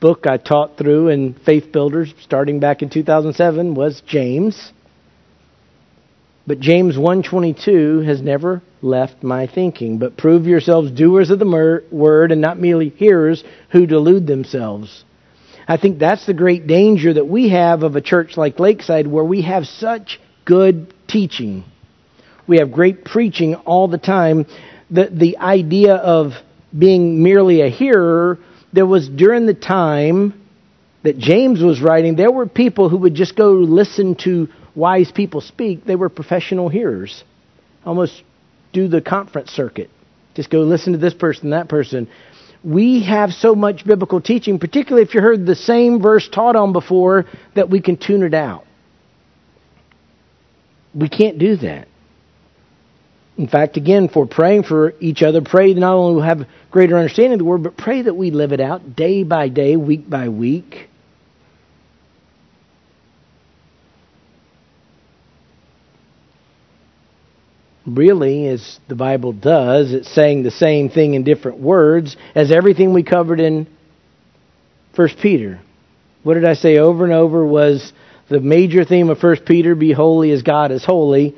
book 0.00 0.26
I 0.26 0.36
taught 0.36 0.76
through 0.76 1.08
in 1.08 1.34
Faith 1.34 1.72
Builders 1.72 2.12
starting 2.20 2.60
back 2.60 2.82
in 2.82 2.90
2007 2.90 3.74
was 3.74 4.02
James. 4.06 4.72
But 6.46 6.58
James 6.58 6.96
1:22 6.98 8.04
has 8.04 8.20
never 8.20 8.62
left 8.82 9.22
my 9.22 9.46
thinking. 9.46 9.98
But 9.98 10.16
prove 10.16 10.46
yourselves 10.46 10.90
doers 10.90 11.30
of 11.30 11.38
the 11.38 11.80
word 11.90 12.32
and 12.32 12.40
not 12.40 12.58
merely 12.58 12.88
hearers 12.88 13.44
who 13.70 13.86
delude 13.86 14.26
themselves. 14.26 15.04
I 15.68 15.76
think 15.76 16.00
that's 16.00 16.26
the 16.26 16.34
great 16.34 16.66
danger 16.66 17.14
that 17.14 17.28
we 17.28 17.50
have 17.50 17.84
of 17.84 17.94
a 17.94 18.00
church 18.00 18.36
like 18.36 18.58
Lakeside 18.58 19.06
where 19.06 19.24
we 19.24 19.42
have 19.42 19.66
such 19.66 20.20
good 20.44 20.92
teaching. 21.06 21.62
We 22.48 22.58
have 22.58 22.72
great 22.72 23.04
preaching 23.04 23.54
all 23.54 23.86
the 23.86 23.98
time. 23.98 24.46
The, 24.90 25.08
the 25.12 25.38
idea 25.38 25.94
of 25.94 26.32
being 26.76 27.22
merely 27.22 27.60
a 27.60 27.68
hearer, 27.68 28.38
there 28.72 28.86
was 28.86 29.08
during 29.08 29.46
the 29.46 29.54
time 29.54 30.40
that 31.02 31.18
James 31.18 31.62
was 31.62 31.80
writing, 31.80 32.16
there 32.16 32.30
were 32.30 32.46
people 32.46 32.88
who 32.88 32.98
would 32.98 33.14
just 33.14 33.36
go 33.36 33.52
listen 33.52 34.14
to 34.14 34.48
wise 34.74 35.10
people 35.12 35.40
speak. 35.40 35.84
They 35.84 35.96
were 35.96 36.08
professional 36.08 36.68
hearers, 36.68 37.24
almost 37.84 38.22
do 38.72 38.88
the 38.88 39.00
conference 39.00 39.50
circuit. 39.50 39.90
Just 40.34 40.48
go 40.48 40.60
listen 40.60 40.92
to 40.92 40.98
this 40.98 41.12
person, 41.12 41.50
that 41.50 41.68
person. 41.68 42.08
We 42.64 43.02
have 43.02 43.32
so 43.32 43.54
much 43.54 43.84
biblical 43.84 44.20
teaching, 44.20 44.58
particularly 44.58 45.02
if 45.06 45.14
you 45.14 45.20
heard 45.20 45.44
the 45.44 45.56
same 45.56 46.00
verse 46.00 46.28
taught 46.28 46.56
on 46.56 46.72
before, 46.72 47.26
that 47.54 47.68
we 47.68 47.82
can 47.82 47.96
tune 47.96 48.22
it 48.22 48.34
out. 48.34 48.64
We 50.94 51.08
can't 51.08 51.38
do 51.38 51.56
that. 51.56 51.88
In 53.38 53.48
fact, 53.48 53.76
again, 53.76 54.08
for 54.08 54.26
praying 54.26 54.64
for 54.64 54.94
each 55.00 55.22
other, 55.22 55.40
pray 55.40 55.72
not 55.72 55.94
only 55.94 56.20
we 56.20 56.26
have 56.26 56.46
greater 56.70 56.96
understanding 56.96 57.34
of 57.34 57.38
the 57.38 57.44
word, 57.44 57.62
but 57.62 57.76
pray 57.76 58.02
that 58.02 58.14
we 58.14 58.30
live 58.30 58.52
it 58.52 58.60
out 58.60 58.94
day 58.94 59.22
by 59.22 59.48
day, 59.48 59.76
week 59.76 60.08
by 60.08 60.28
week. 60.28 60.88
Really, 67.86 68.46
as 68.48 68.78
the 68.88 68.94
Bible 68.94 69.32
does, 69.32 69.92
it's 69.92 70.14
saying 70.14 70.44
the 70.44 70.50
same 70.50 70.88
thing 70.88 71.14
in 71.14 71.24
different 71.24 71.58
words 71.58 72.16
as 72.34 72.52
everything 72.52 72.92
we 72.92 73.02
covered 73.02 73.40
in 73.40 73.66
First 74.94 75.18
Peter. 75.18 75.60
What 76.22 76.34
did 76.34 76.44
I 76.44 76.54
say 76.54 76.78
over 76.78 77.02
and 77.04 77.12
over 77.12 77.44
was 77.44 77.92
the 78.28 78.40
major 78.40 78.84
theme 78.84 79.10
of 79.10 79.18
First 79.18 79.44
Peter, 79.44 79.74
be 79.74 79.92
holy 79.92 80.30
as 80.30 80.42
God 80.42 80.70
is 80.70 80.84
holy. 80.84 81.34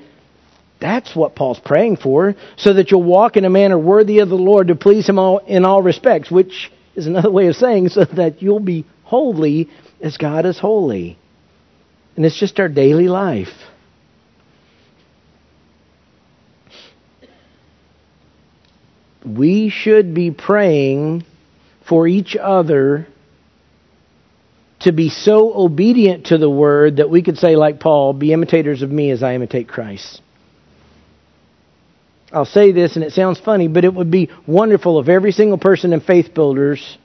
That's 0.84 1.16
what 1.16 1.34
Paul's 1.34 1.58
praying 1.58 1.96
for, 1.96 2.34
so 2.56 2.74
that 2.74 2.90
you'll 2.90 3.02
walk 3.02 3.38
in 3.38 3.46
a 3.46 3.50
manner 3.50 3.78
worthy 3.78 4.18
of 4.18 4.28
the 4.28 4.34
Lord 4.34 4.68
to 4.68 4.74
please 4.74 5.08
Him 5.08 5.18
all, 5.18 5.38
in 5.38 5.64
all 5.64 5.80
respects, 5.80 6.30
which 6.30 6.70
is 6.94 7.06
another 7.06 7.30
way 7.30 7.46
of 7.46 7.56
saying 7.56 7.88
so 7.88 8.04
that 8.04 8.42
you'll 8.42 8.60
be 8.60 8.84
holy 9.02 9.70
as 10.02 10.18
God 10.18 10.44
is 10.44 10.58
holy. 10.58 11.16
And 12.16 12.26
it's 12.26 12.38
just 12.38 12.60
our 12.60 12.68
daily 12.68 13.08
life. 13.08 13.48
We 19.24 19.70
should 19.70 20.12
be 20.12 20.32
praying 20.32 21.24
for 21.88 22.06
each 22.06 22.36
other 22.36 23.06
to 24.80 24.92
be 24.92 25.08
so 25.08 25.54
obedient 25.54 26.26
to 26.26 26.36
the 26.36 26.50
word 26.50 26.96
that 26.96 27.08
we 27.08 27.22
could 27.22 27.38
say, 27.38 27.56
like 27.56 27.80
Paul, 27.80 28.12
be 28.12 28.34
imitators 28.34 28.82
of 28.82 28.90
me 28.90 29.10
as 29.12 29.22
I 29.22 29.34
imitate 29.34 29.66
Christ. 29.66 30.20
I'll 32.34 32.44
say 32.44 32.72
this, 32.72 32.96
and 32.96 33.04
it 33.04 33.12
sounds 33.12 33.38
funny, 33.38 33.68
but 33.68 33.84
it 33.84 33.94
would 33.94 34.10
be 34.10 34.28
wonderful 34.46 35.00
if 35.00 35.08
every 35.08 35.32
single 35.32 35.58
person 35.58 35.92
in 35.92 36.00
Faith 36.00 36.34
Builders, 36.34 36.98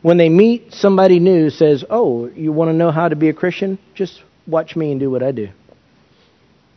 when 0.00 0.16
they 0.16 0.28
meet 0.28 0.72
somebody 0.72 1.18
new, 1.18 1.50
says, 1.50 1.84
Oh, 1.90 2.28
you 2.28 2.52
want 2.52 2.68
to 2.70 2.72
know 2.72 2.90
how 2.90 3.08
to 3.08 3.16
be 3.16 3.28
a 3.28 3.34
Christian? 3.34 3.78
Just 3.94 4.22
watch 4.46 4.76
me 4.76 4.92
and 4.92 5.00
do 5.00 5.10
what 5.10 5.22
I 5.22 5.32
do. 5.32 5.48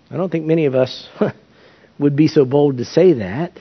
I 0.09 0.17
don't 0.17 0.31
think 0.31 0.45
many 0.45 0.65
of 0.65 0.75
us 0.75 1.07
would 1.99 2.15
be 2.15 2.27
so 2.27 2.45
bold 2.45 2.77
to 2.77 2.85
say 2.85 3.13
that. 3.13 3.59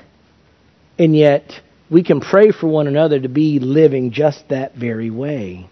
And 0.99 1.15
yet, 1.15 1.51
we 1.91 2.03
can 2.03 2.21
pray 2.21 2.53
for 2.53 2.69
one 2.69 2.87
another 2.87 3.21
to 3.21 3.29
be 3.29 3.59
living 3.59 4.13
just 4.13 4.49
that 4.49 4.75
very 4.75 5.11
way. 5.11 5.69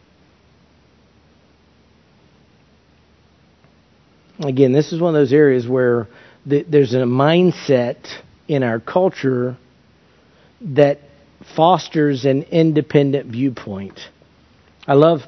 again, 4.42 4.72
this 4.72 4.92
is 4.92 5.00
one 5.00 5.14
of 5.14 5.20
those 5.20 5.32
areas 5.32 5.66
where 5.66 6.08
the, 6.46 6.62
there's 6.62 6.94
a 6.94 6.98
mindset 6.98 8.06
in 8.50 8.64
our 8.64 8.80
culture 8.80 9.56
that 10.60 10.98
fosters 11.54 12.24
an 12.24 12.42
independent 12.42 13.30
viewpoint. 13.30 14.00
I 14.88 14.94
love, 14.94 15.20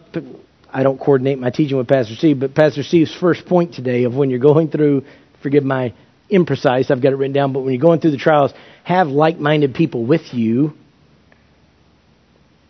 I 0.69 0.83
don't 0.83 0.99
coordinate 0.99 1.39
my 1.39 1.51
teaching 1.51 1.77
with 1.77 1.87
Pastor 1.87 2.17
Steve, 2.17 2.41
but 2.41 2.53
Pastor 2.53 2.83
Steve's 2.83 3.15
first 3.15 3.47
point 3.47 3.75
today 3.75 4.03
of 4.05 4.17
when 4.17 4.29
you're 4.29 4.41
going 4.41 4.71
through, 4.71 5.05
forgive 5.41 5.63
my 5.63 5.95
imprecise, 6.33 6.91
I've 6.91 7.01
got 7.01 7.13
it 7.13 7.17
written 7.17 7.33
down, 7.33 7.53
but 7.53 7.61
when 7.61 7.73
you're 7.73 7.81
going 7.81 8.01
through 8.01 8.11
the 8.11 8.17
trials, 8.17 8.53
have 8.83 9.07
like 9.07 9.39
minded 9.39 9.73
people 9.77 10.05
with 10.05 10.35
you. 10.35 10.73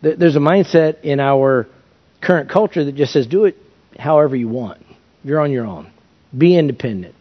There's 0.02 0.36
a 0.36 0.40
mindset 0.40 1.00
in 1.00 1.18
our 1.18 1.66
current 2.20 2.50
culture 2.50 2.84
that 2.84 2.94
just 2.94 3.14
says 3.14 3.26
do 3.26 3.46
it 3.46 3.56
however 3.98 4.36
you 4.36 4.48
want. 4.48 4.84
You're 5.24 5.40
on 5.40 5.50
your 5.50 5.64
own. 5.64 5.90
Be 6.36 6.58
independent. 6.58 7.14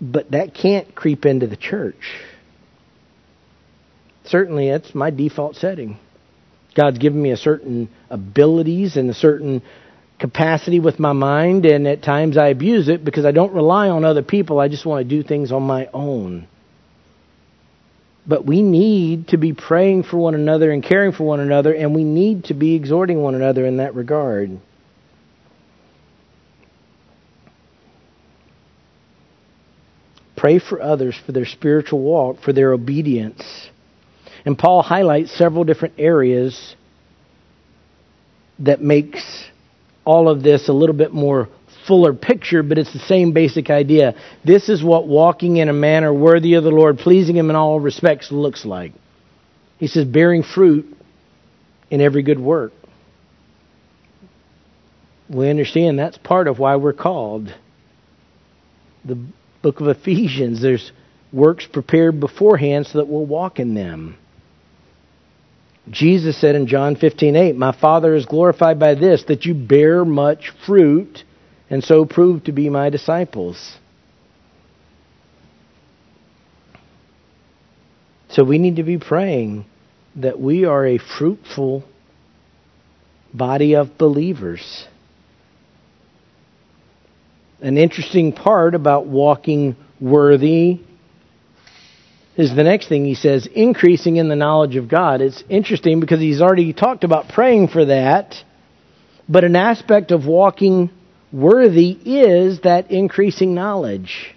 But 0.00 0.32
that 0.32 0.54
can't 0.54 0.94
creep 0.94 1.24
into 1.24 1.46
the 1.46 1.56
church. 1.56 2.20
Certainly, 4.24 4.68
it's 4.68 4.94
my 4.94 5.10
default 5.10 5.56
setting. 5.56 5.98
God's 6.74 6.98
given 6.98 7.22
me 7.22 7.30
a 7.30 7.36
certain 7.36 7.88
abilities 8.10 8.96
and 8.96 9.08
a 9.08 9.14
certain 9.14 9.62
capacity 10.18 10.80
with 10.80 10.98
my 10.98 11.12
mind, 11.12 11.64
and 11.64 11.86
at 11.86 12.02
times 12.02 12.36
I 12.36 12.48
abuse 12.48 12.88
it 12.88 13.04
because 13.04 13.24
I 13.24 13.30
don't 13.30 13.52
rely 13.52 13.88
on 13.88 14.04
other 14.04 14.22
people. 14.22 14.60
I 14.60 14.68
just 14.68 14.84
want 14.84 15.08
to 15.08 15.08
do 15.08 15.22
things 15.22 15.52
on 15.52 15.62
my 15.62 15.88
own. 15.94 16.48
But 18.26 18.44
we 18.44 18.60
need 18.60 19.28
to 19.28 19.36
be 19.36 19.52
praying 19.52 20.02
for 20.02 20.16
one 20.16 20.34
another 20.34 20.70
and 20.70 20.82
caring 20.82 21.12
for 21.12 21.24
one 21.24 21.40
another, 21.40 21.72
and 21.72 21.94
we 21.94 22.04
need 22.04 22.44
to 22.44 22.54
be 22.54 22.74
exhorting 22.74 23.22
one 23.22 23.34
another 23.34 23.64
in 23.64 23.76
that 23.76 23.94
regard. 23.94 24.58
Pray 30.46 30.60
for 30.60 30.80
others 30.80 31.20
for 31.26 31.32
their 31.32 31.44
spiritual 31.44 31.98
walk, 31.98 32.40
for 32.40 32.52
their 32.52 32.72
obedience. 32.72 33.68
And 34.44 34.56
Paul 34.56 34.80
highlights 34.80 35.36
several 35.36 35.64
different 35.64 35.94
areas 35.98 36.76
that 38.60 38.80
makes 38.80 39.24
all 40.04 40.28
of 40.28 40.44
this 40.44 40.68
a 40.68 40.72
little 40.72 40.94
bit 40.94 41.12
more 41.12 41.48
fuller 41.88 42.14
picture, 42.14 42.62
but 42.62 42.78
it's 42.78 42.92
the 42.92 43.00
same 43.00 43.32
basic 43.32 43.70
idea. 43.70 44.14
This 44.44 44.68
is 44.68 44.84
what 44.84 45.08
walking 45.08 45.56
in 45.56 45.68
a 45.68 45.72
manner 45.72 46.14
worthy 46.14 46.54
of 46.54 46.62
the 46.62 46.70
Lord, 46.70 46.98
pleasing 46.98 47.34
Him 47.34 47.50
in 47.50 47.56
all 47.56 47.80
respects, 47.80 48.30
looks 48.30 48.64
like. 48.64 48.92
He 49.78 49.88
says, 49.88 50.04
bearing 50.04 50.44
fruit 50.44 50.96
in 51.90 52.00
every 52.00 52.22
good 52.22 52.38
work. 52.38 52.72
We 55.28 55.50
understand 55.50 55.98
that's 55.98 56.18
part 56.18 56.46
of 56.46 56.60
why 56.60 56.76
we're 56.76 56.92
called. 56.92 57.52
The 59.04 59.18
book 59.66 59.80
of 59.80 59.88
Ephesians, 59.88 60.62
there's 60.62 60.92
works 61.32 61.66
prepared 61.66 62.20
beforehand 62.20 62.86
so 62.86 62.98
that 62.98 63.08
we'll 63.08 63.26
walk 63.26 63.58
in 63.58 63.74
them. 63.74 64.16
Jesus 65.90 66.36
said 66.36 66.54
in 66.54 66.68
John 66.68 66.94
15:8, 66.94 67.56
"My 67.56 67.72
Father 67.72 68.14
is 68.14 68.26
glorified 68.26 68.78
by 68.78 68.94
this 68.94 69.24
that 69.24 69.44
you 69.44 69.54
bear 69.54 70.04
much 70.04 70.50
fruit 70.64 71.24
and 71.68 71.82
so 71.82 72.04
prove 72.04 72.44
to 72.44 72.52
be 72.52 72.70
my 72.70 72.90
disciples." 72.90 73.76
So 78.28 78.44
we 78.44 78.58
need 78.58 78.76
to 78.76 78.84
be 78.84 78.98
praying 78.98 79.64
that 80.14 80.38
we 80.38 80.64
are 80.64 80.86
a 80.86 80.98
fruitful 80.98 81.82
body 83.34 83.74
of 83.74 83.98
believers. 83.98 84.86
An 87.60 87.78
interesting 87.78 88.32
part 88.32 88.74
about 88.74 89.06
walking 89.06 89.76
worthy 90.00 90.80
is 92.36 92.54
the 92.54 92.62
next 92.62 92.88
thing 92.88 93.04
he 93.04 93.14
says 93.14 93.46
increasing 93.46 94.16
in 94.16 94.28
the 94.28 94.36
knowledge 94.36 94.76
of 94.76 94.88
God. 94.88 95.22
It's 95.22 95.42
interesting 95.48 96.00
because 96.00 96.20
he's 96.20 96.42
already 96.42 96.72
talked 96.74 97.02
about 97.02 97.28
praying 97.30 97.68
for 97.68 97.86
that, 97.86 98.34
but 99.28 99.42
an 99.42 99.56
aspect 99.56 100.10
of 100.10 100.26
walking 100.26 100.90
worthy 101.32 101.90
is 102.04 102.60
that 102.60 102.90
increasing 102.90 103.54
knowledge. 103.54 104.34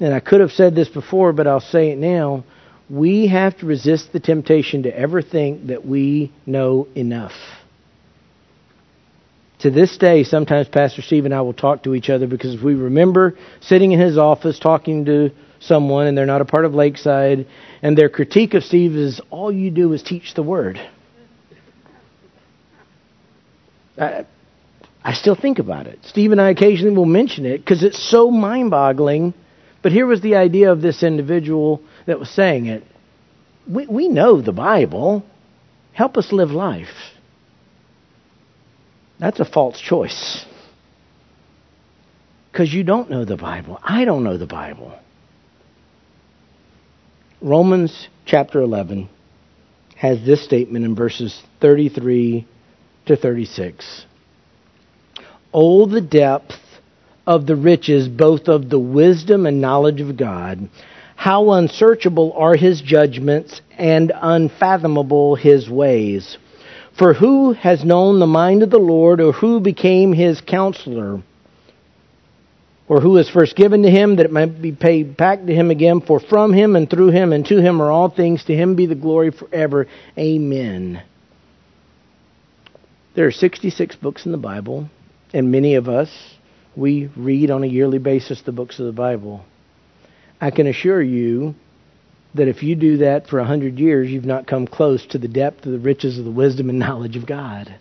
And 0.00 0.14
I 0.14 0.20
could 0.20 0.40
have 0.40 0.52
said 0.52 0.76
this 0.76 0.88
before, 0.88 1.32
but 1.32 1.48
I'll 1.48 1.58
say 1.58 1.90
it 1.90 1.98
now. 1.98 2.44
We 2.90 3.26
have 3.26 3.58
to 3.58 3.66
resist 3.66 4.12
the 4.12 4.20
temptation 4.20 4.84
to 4.84 4.96
ever 4.96 5.20
think 5.20 5.66
that 5.66 5.84
we 5.86 6.32
know 6.46 6.88
enough. 6.94 7.34
To 9.60 9.70
this 9.70 9.98
day, 9.98 10.22
sometimes 10.22 10.68
Pastor 10.68 11.02
Steve 11.02 11.24
and 11.24 11.34
I 11.34 11.40
will 11.40 11.52
talk 11.52 11.82
to 11.82 11.94
each 11.94 12.10
other 12.10 12.26
because 12.26 12.62
we 12.62 12.74
remember 12.74 13.36
sitting 13.60 13.92
in 13.92 13.98
his 14.00 14.16
office 14.16 14.58
talking 14.58 15.04
to 15.06 15.30
someone 15.60 16.06
and 16.06 16.16
they're 16.16 16.26
not 16.26 16.40
a 16.40 16.44
part 16.44 16.64
of 16.64 16.74
Lakeside, 16.74 17.46
and 17.82 17.98
their 17.98 18.08
critique 18.08 18.54
of 18.54 18.62
Steve 18.62 18.94
is 18.94 19.20
all 19.30 19.50
you 19.50 19.70
do 19.70 19.92
is 19.92 20.02
teach 20.02 20.34
the 20.34 20.42
word. 20.42 20.80
I, 23.98 24.26
I 25.02 25.12
still 25.14 25.34
think 25.34 25.58
about 25.58 25.86
it. 25.86 25.98
Steve 26.04 26.32
and 26.32 26.40
I 26.40 26.50
occasionally 26.50 26.94
will 26.94 27.04
mention 27.04 27.44
it 27.44 27.58
because 27.58 27.82
it's 27.82 27.98
so 28.10 28.30
mind 28.30 28.70
boggling. 28.70 29.34
But 29.88 29.94
here 29.94 30.06
was 30.06 30.20
the 30.20 30.34
idea 30.34 30.70
of 30.70 30.82
this 30.82 31.02
individual 31.02 31.80
that 32.04 32.20
was 32.20 32.28
saying 32.28 32.66
it. 32.66 32.84
We, 33.66 33.86
we 33.86 34.08
know 34.08 34.42
the 34.42 34.52
Bible. 34.52 35.24
Help 35.94 36.18
us 36.18 36.30
live 36.30 36.50
life. 36.50 37.14
That's 39.18 39.40
a 39.40 39.46
false 39.46 39.80
choice. 39.80 40.44
Because 42.52 42.70
you 42.70 42.84
don't 42.84 43.08
know 43.08 43.24
the 43.24 43.38
Bible. 43.38 43.80
I 43.82 44.04
don't 44.04 44.24
know 44.24 44.36
the 44.36 44.46
Bible. 44.46 44.92
Romans 47.40 48.08
chapter 48.26 48.60
11 48.60 49.08
has 49.96 50.22
this 50.22 50.44
statement 50.44 50.84
in 50.84 50.96
verses 50.96 51.42
33 51.62 52.46
to 53.06 53.16
36. 53.16 54.04
Oh, 55.54 55.86
the 55.86 56.02
depth 56.02 56.52
of 57.28 57.44
the 57.44 57.56
riches, 57.56 58.08
both 58.08 58.48
of 58.48 58.70
the 58.70 58.78
wisdom 58.78 59.44
and 59.44 59.60
knowledge 59.60 60.00
of 60.00 60.16
God! 60.16 60.66
How 61.14 61.50
unsearchable 61.50 62.32
are 62.34 62.56
his 62.56 62.80
judgments 62.80 63.60
and 63.76 64.10
unfathomable 64.18 65.34
his 65.34 65.68
ways! 65.68 66.38
For 66.96 67.12
who 67.12 67.52
has 67.52 67.84
known 67.84 68.18
the 68.18 68.26
mind 68.26 68.62
of 68.62 68.70
the 68.70 68.78
Lord, 68.78 69.20
or 69.20 69.32
who 69.32 69.60
became 69.60 70.14
his 70.14 70.40
counselor? 70.40 71.22
Or 72.88 73.02
who 73.02 73.10
was 73.10 73.28
first 73.28 73.54
given 73.54 73.82
to 73.82 73.90
him 73.90 74.16
that 74.16 74.24
it 74.24 74.32
might 74.32 74.62
be 74.62 74.72
paid 74.72 75.14
back 75.14 75.44
to 75.44 75.54
him 75.54 75.70
again? 75.70 76.00
For 76.00 76.20
from 76.20 76.54
him 76.54 76.76
and 76.76 76.88
through 76.88 77.10
him 77.10 77.34
and 77.34 77.44
to 77.46 77.60
him 77.60 77.82
are 77.82 77.90
all 77.90 78.08
things. 78.08 78.44
To 78.44 78.56
him 78.56 78.74
be 78.74 78.86
the 78.86 78.94
glory 78.94 79.32
forever. 79.32 79.86
Amen. 80.16 81.02
There 83.14 83.26
are 83.26 83.32
66 83.32 83.96
books 83.96 84.24
in 84.24 84.32
the 84.32 84.38
Bible, 84.38 84.88
and 85.34 85.52
many 85.52 85.74
of 85.74 85.90
us, 85.90 86.37
we 86.76 87.10
read 87.16 87.50
on 87.50 87.64
a 87.64 87.66
yearly 87.66 87.98
basis 87.98 88.42
the 88.42 88.52
books 88.52 88.78
of 88.78 88.86
the 88.86 88.92
Bible. 88.92 89.44
I 90.40 90.50
can 90.50 90.66
assure 90.66 91.02
you 91.02 91.54
that 92.34 92.48
if 92.48 92.62
you 92.62 92.76
do 92.76 92.98
that 92.98 93.26
for 93.26 93.38
a 93.38 93.44
hundred 93.44 93.78
years, 93.78 94.08
you've 94.08 94.24
not 94.24 94.46
come 94.46 94.66
close 94.66 95.04
to 95.06 95.18
the 95.18 95.28
depth 95.28 95.66
of 95.66 95.72
the 95.72 95.78
riches 95.78 96.18
of 96.18 96.24
the 96.24 96.30
wisdom 96.30 96.70
and 96.70 96.78
knowledge 96.78 97.16
of 97.16 97.26
God. 97.26 97.74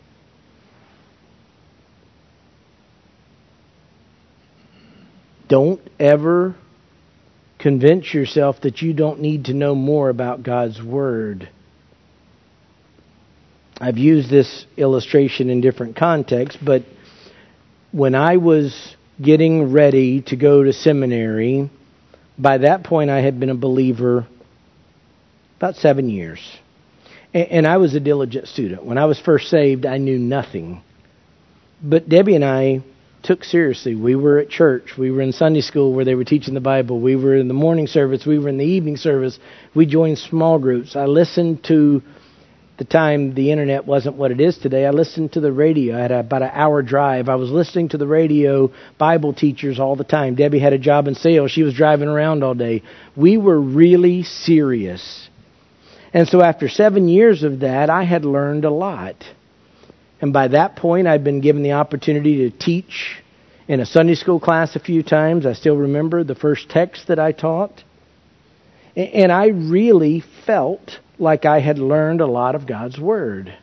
Don't 5.47 5.81
ever 5.99 6.55
convince 7.59 8.13
yourself 8.13 8.61
that 8.61 8.81
you 8.81 8.93
don't 8.93 9.21
need 9.21 9.45
to 9.45 9.53
know 9.53 9.73
more 9.75 10.09
about 10.09 10.43
God's 10.43 10.81
Word. 10.81 11.49
I've 13.79 13.97
used 13.97 14.29
this 14.29 14.65
illustration 14.75 15.49
in 15.49 15.61
different 15.61 15.95
contexts, 15.95 16.59
but 16.61 16.83
when 17.91 18.15
I 18.15 18.37
was 18.37 18.95
getting 19.21 19.71
ready 19.71 20.21
to 20.23 20.35
go 20.35 20.63
to 20.63 20.73
seminary, 20.73 21.69
by 22.37 22.59
that 22.59 22.83
point 22.83 23.09
I 23.09 23.21
had 23.21 23.39
been 23.39 23.49
a 23.49 23.55
believer 23.55 24.27
about 25.57 25.75
seven 25.75 26.09
years. 26.09 26.39
And, 27.33 27.67
I 27.67 27.77
was 27.77 27.93
a 27.93 27.99
diligent 27.99 28.47
student. 28.47 28.85
When 28.85 28.97
I 28.97 29.05
was 29.05 29.19
first 29.19 29.49
saved, 29.49 29.85
I 29.85 29.97
knew 29.97 30.17
nothing. 30.17 30.81
But 31.83 32.07
Debbie 32.07 32.35
and 32.35 32.45
I 32.45 32.83
took 33.21 33.43
seriously. 33.43 33.95
We 33.95 34.15
were 34.15 34.39
at 34.39 34.49
church. 34.49 34.93
We 34.97 35.11
were 35.11 35.21
in 35.21 35.33
Sunday 35.33 35.61
school 35.61 35.93
where 35.93 36.05
they 36.05 36.15
were 36.15 36.23
teaching 36.23 36.53
the 36.53 36.61
Bible. 36.61 36.99
We 36.99 37.15
were 37.15 37.35
in 37.35 37.47
the 37.47 37.53
morning 37.53 37.85
service. 37.85 38.25
We 38.25 38.39
were 38.39 38.49
in 38.49 38.57
the 38.57 38.65
evening 38.65 38.97
service. 38.97 39.37
We 39.75 39.85
joined 39.85 40.17
small 40.17 40.57
groups. 40.57 40.95
I 40.95 41.05
listened 41.05 41.63
to 41.65 42.01
the 42.77 42.85
time 42.85 43.33
the 43.33 43.51
internet 43.51 43.85
wasn't 43.85 44.15
what 44.15 44.31
it 44.31 44.39
is 44.39 44.57
today. 44.57 44.85
I 44.85 44.91
listened 44.91 45.33
to 45.33 45.39
the 45.39 45.51
radio. 45.51 45.97
I 45.97 46.01
had 46.01 46.11
about 46.11 46.43
an 46.43 46.51
hour 46.53 46.81
drive. 46.81 47.27
I 47.27 47.35
was 47.35 47.49
listening 47.49 47.89
to 47.89 47.97
the 47.97 48.07
radio 48.07 48.71
Bible 48.97 49.33
teachers 49.33 49.79
all 49.79 49.95
the 49.95 50.03
time. 50.03 50.35
Debbie 50.35 50.59
had 50.59 50.73
a 50.73 50.77
job 50.77 51.07
in 51.07 51.15
sales. 51.15 51.51
She 51.51 51.63
was 51.63 51.73
driving 51.73 52.07
around 52.07 52.43
all 52.43 52.53
day. 52.53 52.83
We 53.15 53.37
were 53.37 53.59
really 53.59 54.23
serious 54.23 55.27
and 56.13 56.27
so 56.27 56.41
after 56.41 56.69
seven 56.69 57.07
years 57.07 57.43
of 57.43 57.59
that, 57.59 57.89
I 57.89 58.03
had 58.03 58.25
learned 58.25 58.65
a 58.65 58.71
lot. 58.71 59.23
And 60.21 60.33
by 60.33 60.47
that 60.47 60.75
point, 60.75 61.07
I'd 61.07 61.23
been 61.23 61.41
given 61.41 61.63
the 61.63 61.73
opportunity 61.73 62.49
to 62.49 62.57
teach 62.57 63.21
in 63.67 63.79
a 63.79 63.85
Sunday 63.85 64.15
school 64.15 64.39
class 64.39 64.75
a 64.75 64.79
few 64.79 65.03
times. 65.03 65.45
I 65.45 65.53
still 65.53 65.77
remember 65.77 66.23
the 66.23 66.35
first 66.35 66.69
text 66.69 67.07
that 67.07 67.19
I 67.19 67.33
taught. 67.33 67.83
And 68.95 69.31
I 69.31 69.47
really 69.47 70.23
felt 70.45 70.99
like 71.19 71.45
I 71.45 71.59
had 71.59 71.79
learned 71.79 72.21
a 72.21 72.27
lot 72.27 72.55
of 72.55 72.67
God's 72.67 72.99
Word. 72.99 73.55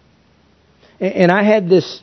And 1.00 1.30
I 1.30 1.42
had 1.42 1.68
this, 1.68 2.02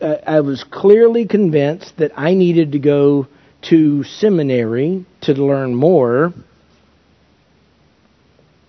uh, 0.00 0.16
I 0.26 0.40
was 0.40 0.64
clearly 0.64 1.26
convinced 1.26 1.96
that 1.98 2.12
I 2.16 2.34
needed 2.34 2.72
to 2.72 2.78
go 2.78 3.26
to 3.70 4.04
seminary 4.04 5.04
to 5.22 5.32
learn 5.32 5.74
more 5.74 6.32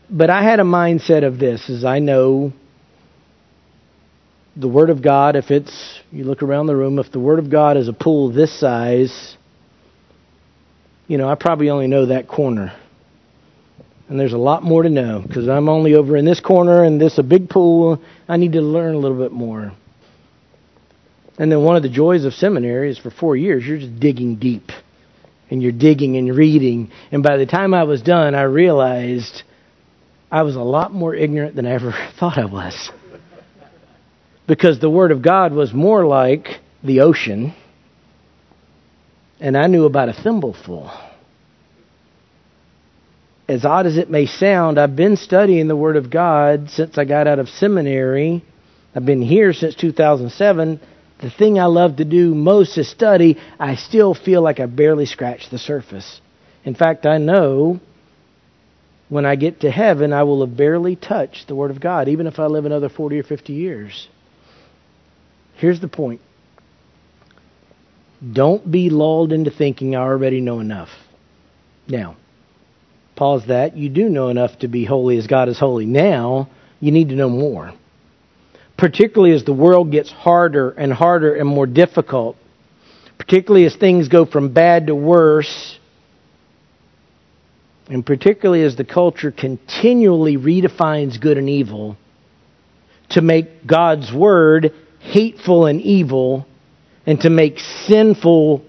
but 0.09 0.29
I 0.29 0.43
had 0.43 0.59
a 0.59 0.63
mindset 0.63 1.23
of 1.23 1.37
this 1.37 1.69
as 1.69 1.85
I 1.85 1.99
know 1.99 2.51
the 4.55 4.67
Word 4.67 4.89
of 4.89 5.01
God, 5.01 5.35
if 5.35 5.51
it's, 5.51 6.01
you 6.11 6.23
look 6.23 6.41
around 6.41 6.65
the 6.65 6.75
room, 6.75 6.99
if 6.99 7.11
the 7.11 7.19
Word 7.19 7.39
of 7.39 7.49
God 7.49 7.77
is 7.77 7.87
a 7.87 7.93
pool 7.93 8.31
this 8.31 8.59
size, 8.59 9.37
you 11.07 11.17
know, 11.17 11.29
I 11.29 11.35
probably 11.35 11.69
only 11.69 11.87
know 11.87 12.07
that 12.07 12.27
corner. 12.27 12.75
And 14.09 14.19
there's 14.19 14.33
a 14.33 14.39
lot 14.39 14.63
more 14.63 14.81
to 14.81 14.89
know 14.89 15.23
because 15.25 15.47
I'm 15.47 15.69
only 15.69 15.93
over 15.93 16.17
in 16.17 16.25
this 16.25 16.39
corner 16.39 16.83
and 16.83 16.99
this 16.99 17.19
a 17.19 17.23
big 17.23 17.47
pool. 17.47 18.01
I 18.27 18.37
need 18.37 18.53
to 18.53 18.61
learn 18.61 18.95
a 18.95 18.97
little 18.97 19.17
bit 19.17 19.31
more. 19.31 19.71
And 21.37 21.51
then 21.51 21.63
one 21.63 21.75
of 21.75 21.83
the 21.83 21.89
joys 21.89 22.25
of 22.25 22.33
seminary 22.33 22.89
is 22.89 22.97
for 22.97 23.11
four 23.11 23.37
years 23.37 23.65
you're 23.65 23.77
just 23.77 23.99
digging 23.99 24.35
deep. 24.35 24.71
And 25.51 25.61
you're 25.61 25.71
digging 25.71 26.17
and 26.17 26.35
reading. 26.35 26.91
And 27.11 27.23
by 27.23 27.37
the 27.37 27.45
time 27.45 27.73
I 27.73 27.83
was 27.83 28.01
done, 28.01 28.35
I 28.35 28.43
realized 28.43 29.43
I 30.31 30.41
was 30.41 30.55
a 30.55 30.61
lot 30.61 30.91
more 30.91 31.13
ignorant 31.13 31.55
than 31.55 31.65
I 31.65 31.71
ever 31.71 31.91
thought 32.19 32.37
I 32.37 32.45
was. 32.45 32.91
Because 34.47 34.79
the 34.79 34.89
Word 34.89 35.11
of 35.11 35.21
God 35.21 35.53
was 35.53 35.71
more 35.71 36.05
like 36.05 36.59
the 36.83 37.01
ocean, 37.01 37.53
and 39.39 39.55
I 39.55 39.67
knew 39.67 39.85
about 39.85 40.09
a 40.09 40.13
thimbleful. 40.13 40.91
As 43.49 43.65
odd 43.65 43.87
as 43.87 43.97
it 43.97 44.11
may 44.11 44.27
sound, 44.27 44.79
I've 44.79 44.95
been 44.95 45.17
studying 45.17 45.67
the 45.67 45.75
Word 45.75 45.97
of 45.97 46.11
God 46.11 46.69
since 46.69 46.99
I 46.99 47.03
got 47.03 47.25
out 47.25 47.39
of 47.39 47.49
seminary. 47.49 48.45
I've 48.93 49.07
been 49.07 49.23
here 49.23 49.53
since 49.53 49.73
2007. 49.73 50.79
The 51.19 51.31
thing 51.31 51.57
I 51.57 51.65
love 51.65 51.95
to 51.95 52.05
do 52.05 52.35
most 52.35 52.77
is 52.77 52.87
study. 52.87 53.39
I 53.59 53.73
still 53.73 54.13
feel 54.13 54.43
like 54.43 54.59
I 54.59 54.67
barely 54.67 55.07
scratched 55.07 55.49
the 55.49 55.57
surface. 55.57 56.21
In 56.63 56.75
fact, 56.75 57.07
I 57.07 57.17
know 57.17 57.79
when 59.09 59.25
I 59.25 59.35
get 59.35 59.61
to 59.61 59.71
heaven, 59.71 60.13
I 60.13 60.21
will 60.23 60.45
have 60.45 60.55
barely 60.55 60.95
touched 60.95 61.47
the 61.47 61.55
Word 61.55 61.71
of 61.71 61.81
God, 61.81 62.07
even 62.07 62.27
if 62.27 62.37
I 62.37 62.45
live 62.45 62.65
another 62.65 62.87
40 62.87 63.17
or 63.17 63.23
50 63.23 63.51
years. 63.51 64.07
Here's 65.55 65.81
the 65.81 65.87
point 65.87 66.21
don't 68.31 68.69
be 68.69 68.91
lulled 68.91 69.33
into 69.33 69.49
thinking 69.49 69.95
I 69.95 70.01
already 70.01 70.39
know 70.39 70.59
enough. 70.59 70.89
Now, 71.87 72.15
pause 73.19 73.45
that. 73.47 73.77
You 73.77 73.89
do 73.89 74.09
know 74.09 74.29
enough 74.29 74.57
to 74.59 74.67
be 74.67 74.85
holy 74.85 75.17
as 75.17 75.27
God 75.27 75.49
is 75.49 75.59
holy. 75.59 75.85
Now, 75.85 76.49
you 76.79 76.91
need 76.91 77.09
to 77.09 77.15
know 77.15 77.29
more. 77.29 77.73
Particularly 78.77 79.35
as 79.35 79.43
the 79.43 79.53
world 79.53 79.91
gets 79.91 80.09
harder 80.11 80.71
and 80.71 80.91
harder 80.91 81.35
and 81.35 81.47
more 81.47 81.67
difficult. 81.67 82.37
Particularly 83.17 83.65
as 83.65 83.75
things 83.75 84.07
go 84.07 84.25
from 84.25 84.53
bad 84.53 84.87
to 84.87 84.95
worse 84.95 85.77
and 87.89 88.05
particularly 88.05 88.63
as 88.63 88.75
the 88.75 88.85
culture 88.85 89.31
continually 89.31 90.37
redefines 90.37 91.19
good 91.19 91.37
and 91.39 91.49
evil 91.49 91.97
to 93.09 93.21
make 93.21 93.65
God's 93.65 94.13
word 94.13 94.73
hateful 94.99 95.65
and 95.65 95.81
evil, 95.81 96.45
and 97.05 97.19
to 97.21 97.29
make 97.29 97.59
sinful, 97.87 98.63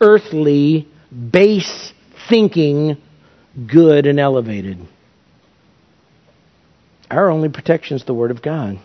earthly, 0.00 0.88
base 1.30 1.92
thinking 2.28 2.96
good 3.66 4.06
and 4.06 4.18
elevated. 4.18 4.78
Our 7.10 7.30
only 7.30 7.48
protection 7.48 7.96
is 7.96 8.04
the 8.04 8.14
Word 8.14 8.30
of 8.30 8.42
God. 8.42 8.78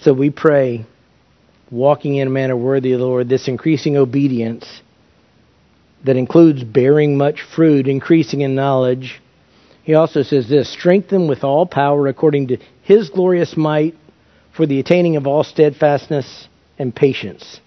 So 0.00 0.12
we 0.12 0.30
pray, 0.30 0.84
walking 1.70 2.16
in 2.16 2.26
a 2.26 2.30
manner 2.30 2.56
worthy 2.56 2.92
of 2.92 2.98
the 2.98 3.06
Lord, 3.06 3.28
this 3.28 3.46
increasing 3.46 3.96
obedience 3.96 4.82
that 6.04 6.16
includes 6.16 6.64
bearing 6.64 7.16
much 7.16 7.42
fruit, 7.54 7.86
increasing 7.86 8.40
in 8.40 8.56
knowledge. 8.56 9.22
He 9.84 9.94
also 9.94 10.22
says 10.22 10.48
this 10.48 10.72
strengthen 10.72 11.28
with 11.28 11.44
all 11.44 11.66
power 11.66 12.08
according 12.08 12.48
to 12.48 12.58
his 12.82 13.10
glorious 13.10 13.56
might 13.56 13.94
for 14.56 14.66
the 14.66 14.80
attaining 14.80 15.16
of 15.16 15.28
all 15.28 15.44
steadfastness 15.44 16.48
and 16.78 16.94
patience. 16.94 17.60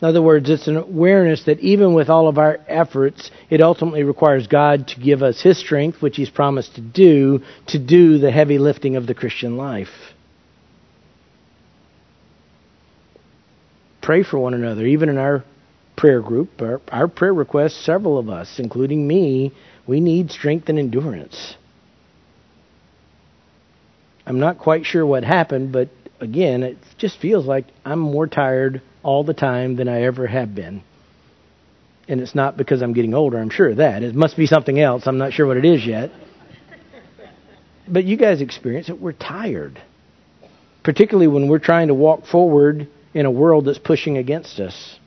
In 0.00 0.08
other 0.08 0.22
words, 0.22 0.48
it's 0.48 0.66
an 0.66 0.78
awareness 0.78 1.44
that 1.44 1.60
even 1.60 1.92
with 1.92 2.08
all 2.08 2.26
of 2.26 2.38
our 2.38 2.58
efforts, 2.66 3.30
it 3.50 3.60
ultimately 3.60 4.02
requires 4.02 4.46
God 4.46 4.88
to 4.88 5.00
give 5.00 5.22
us 5.22 5.42
His 5.42 5.58
strength, 5.58 6.00
which 6.00 6.16
He's 6.16 6.30
promised 6.30 6.76
to 6.76 6.80
do, 6.80 7.40
to 7.66 7.78
do 7.78 8.18
the 8.18 8.30
heavy 8.30 8.58
lifting 8.58 8.96
of 8.96 9.06
the 9.06 9.14
Christian 9.14 9.58
life. 9.58 10.14
Pray 14.00 14.22
for 14.22 14.38
one 14.38 14.54
another, 14.54 14.86
even 14.86 15.10
in 15.10 15.18
our 15.18 15.44
prayer 15.96 16.22
group, 16.22 16.62
our, 16.62 16.80
our 16.88 17.06
prayer 17.06 17.34
requests, 17.34 17.84
several 17.84 18.18
of 18.18 18.30
us, 18.30 18.58
including 18.58 19.06
me, 19.06 19.52
we 19.86 20.00
need 20.00 20.30
strength 20.30 20.70
and 20.70 20.78
endurance. 20.78 21.56
I'm 24.26 24.40
not 24.40 24.58
quite 24.58 24.86
sure 24.86 25.04
what 25.04 25.24
happened, 25.24 25.72
but 25.72 25.90
again, 26.20 26.62
it 26.62 26.78
just 26.96 27.18
feels 27.18 27.44
like 27.44 27.66
I'm 27.84 27.98
more 27.98 28.26
tired 28.26 28.80
all 29.02 29.24
the 29.24 29.34
time 29.34 29.76
than 29.76 29.88
I 29.88 30.02
ever 30.02 30.26
have 30.26 30.54
been. 30.54 30.82
And 32.08 32.20
it's 32.20 32.34
not 32.34 32.56
because 32.56 32.82
I'm 32.82 32.92
getting 32.92 33.14
older, 33.14 33.38
I'm 33.38 33.50
sure 33.50 33.70
of 33.70 33.76
that. 33.76 34.02
It 34.02 34.14
must 34.14 34.36
be 34.36 34.46
something 34.46 34.80
else. 34.80 35.06
I'm 35.06 35.18
not 35.18 35.32
sure 35.32 35.46
what 35.46 35.56
it 35.56 35.64
is 35.64 35.86
yet. 35.86 36.10
but 37.88 38.04
you 38.04 38.16
guys 38.16 38.40
experience 38.40 38.88
it. 38.88 39.00
We're 39.00 39.12
tired. 39.12 39.80
Particularly 40.82 41.28
when 41.28 41.48
we're 41.48 41.58
trying 41.58 41.88
to 41.88 41.94
walk 41.94 42.26
forward 42.26 42.88
in 43.14 43.26
a 43.26 43.30
world 43.30 43.66
that's 43.66 43.78
pushing 43.78 44.18
against 44.18 44.58
us 44.60 44.98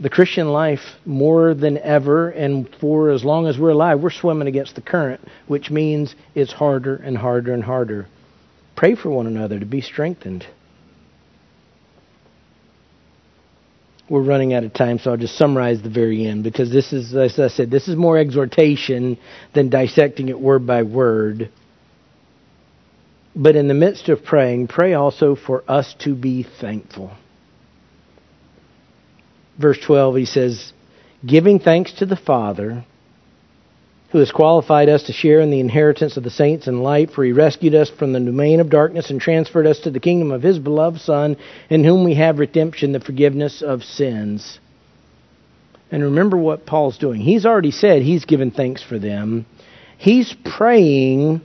the 0.00 0.10
Christian 0.10 0.48
life 0.48 0.96
more 1.06 1.54
than 1.54 1.78
ever, 1.78 2.30
and 2.30 2.68
for 2.80 3.10
as 3.10 3.24
long 3.24 3.46
as 3.46 3.58
we're 3.58 3.70
alive, 3.70 4.00
we're 4.00 4.10
swimming 4.10 4.48
against 4.48 4.74
the 4.74 4.80
current, 4.80 5.20
which 5.46 5.70
means 5.70 6.14
it's 6.34 6.52
harder 6.52 6.96
and 6.96 7.16
harder 7.16 7.52
and 7.52 7.62
harder. 7.62 8.06
Pray 8.76 8.96
for 8.96 9.10
one 9.10 9.26
another 9.26 9.58
to 9.60 9.66
be 9.66 9.80
strengthened. 9.80 10.46
We're 14.08 14.22
running 14.22 14.52
out 14.52 14.64
of 14.64 14.74
time, 14.74 14.98
so 14.98 15.12
I'll 15.12 15.16
just 15.16 15.38
summarize 15.38 15.82
the 15.82 15.88
very 15.88 16.26
end 16.26 16.44
because 16.44 16.70
this 16.70 16.92
is, 16.92 17.14
as 17.14 17.38
I 17.38 17.48
said, 17.48 17.70
this 17.70 17.88
is 17.88 17.96
more 17.96 18.18
exhortation 18.18 19.18
than 19.54 19.70
dissecting 19.70 20.28
it 20.28 20.38
word 20.38 20.66
by 20.66 20.82
word. 20.82 21.50
But 23.34 23.56
in 23.56 23.66
the 23.66 23.74
midst 23.74 24.08
of 24.10 24.24
praying, 24.24 24.68
pray 24.68 24.92
also 24.94 25.34
for 25.34 25.64
us 25.66 25.94
to 26.00 26.14
be 26.14 26.46
thankful 26.60 27.12
verse 29.58 29.78
12, 29.84 30.16
he 30.16 30.24
says, 30.24 30.72
Giving 31.24 31.58
thanks 31.58 31.92
to 31.94 32.06
the 32.06 32.16
Father, 32.16 32.84
who 34.14 34.20
has 34.20 34.30
qualified 34.30 34.88
us 34.88 35.02
to 35.02 35.12
share 35.12 35.40
in 35.40 35.50
the 35.50 35.58
inheritance 35.58 36.16
of 36.16 36.22
the 36.22 36.30
saints 36.30 36.68
in 36.68 36.84
light, 36.84 37.10
for 37.10 37.24
he 37.24 37.32
rescued 37.32 37.74
us 37.74 37.90
from 37.90 38.12
the 38.12 38.20
domain 38.20 38.60
of 38.60 38.70
darkness 38.70 39.10
and 39.10 39.20
transferred 39.20 39.66
us 39.66 39.80
to 39.80 39.90
the 39.90 39.98
kingdom 39.98 40.30
of 40.30 40.40
his 40.40 40.56
beloved 40.56 41.00
Son, 41.00 41.36
in 41.68 41.82
whom 41.82 42.04
we 42.04 42.14
have 42.14 42.38
redemption, 42.38 42.92
the 42.92 43.00
forgiveness 43.00 43.60
of 43.60 43.82
sins. 43.82 44.60
And 45.90 46.04
remember 46.04 46.36
what 46.36 46.64
Paul's 46.64 46.96
doing. 46.96 47.22
He's 47.22 47.44
already 47.44 47.72
said 47.72 48.02
he's 48.02 48.24
given 48.24 48.52
thanks 48.52 48.84
for 48.84 49.00
them. 49.00 49.46
He's 49.98 50.32
praying 50.44 51.40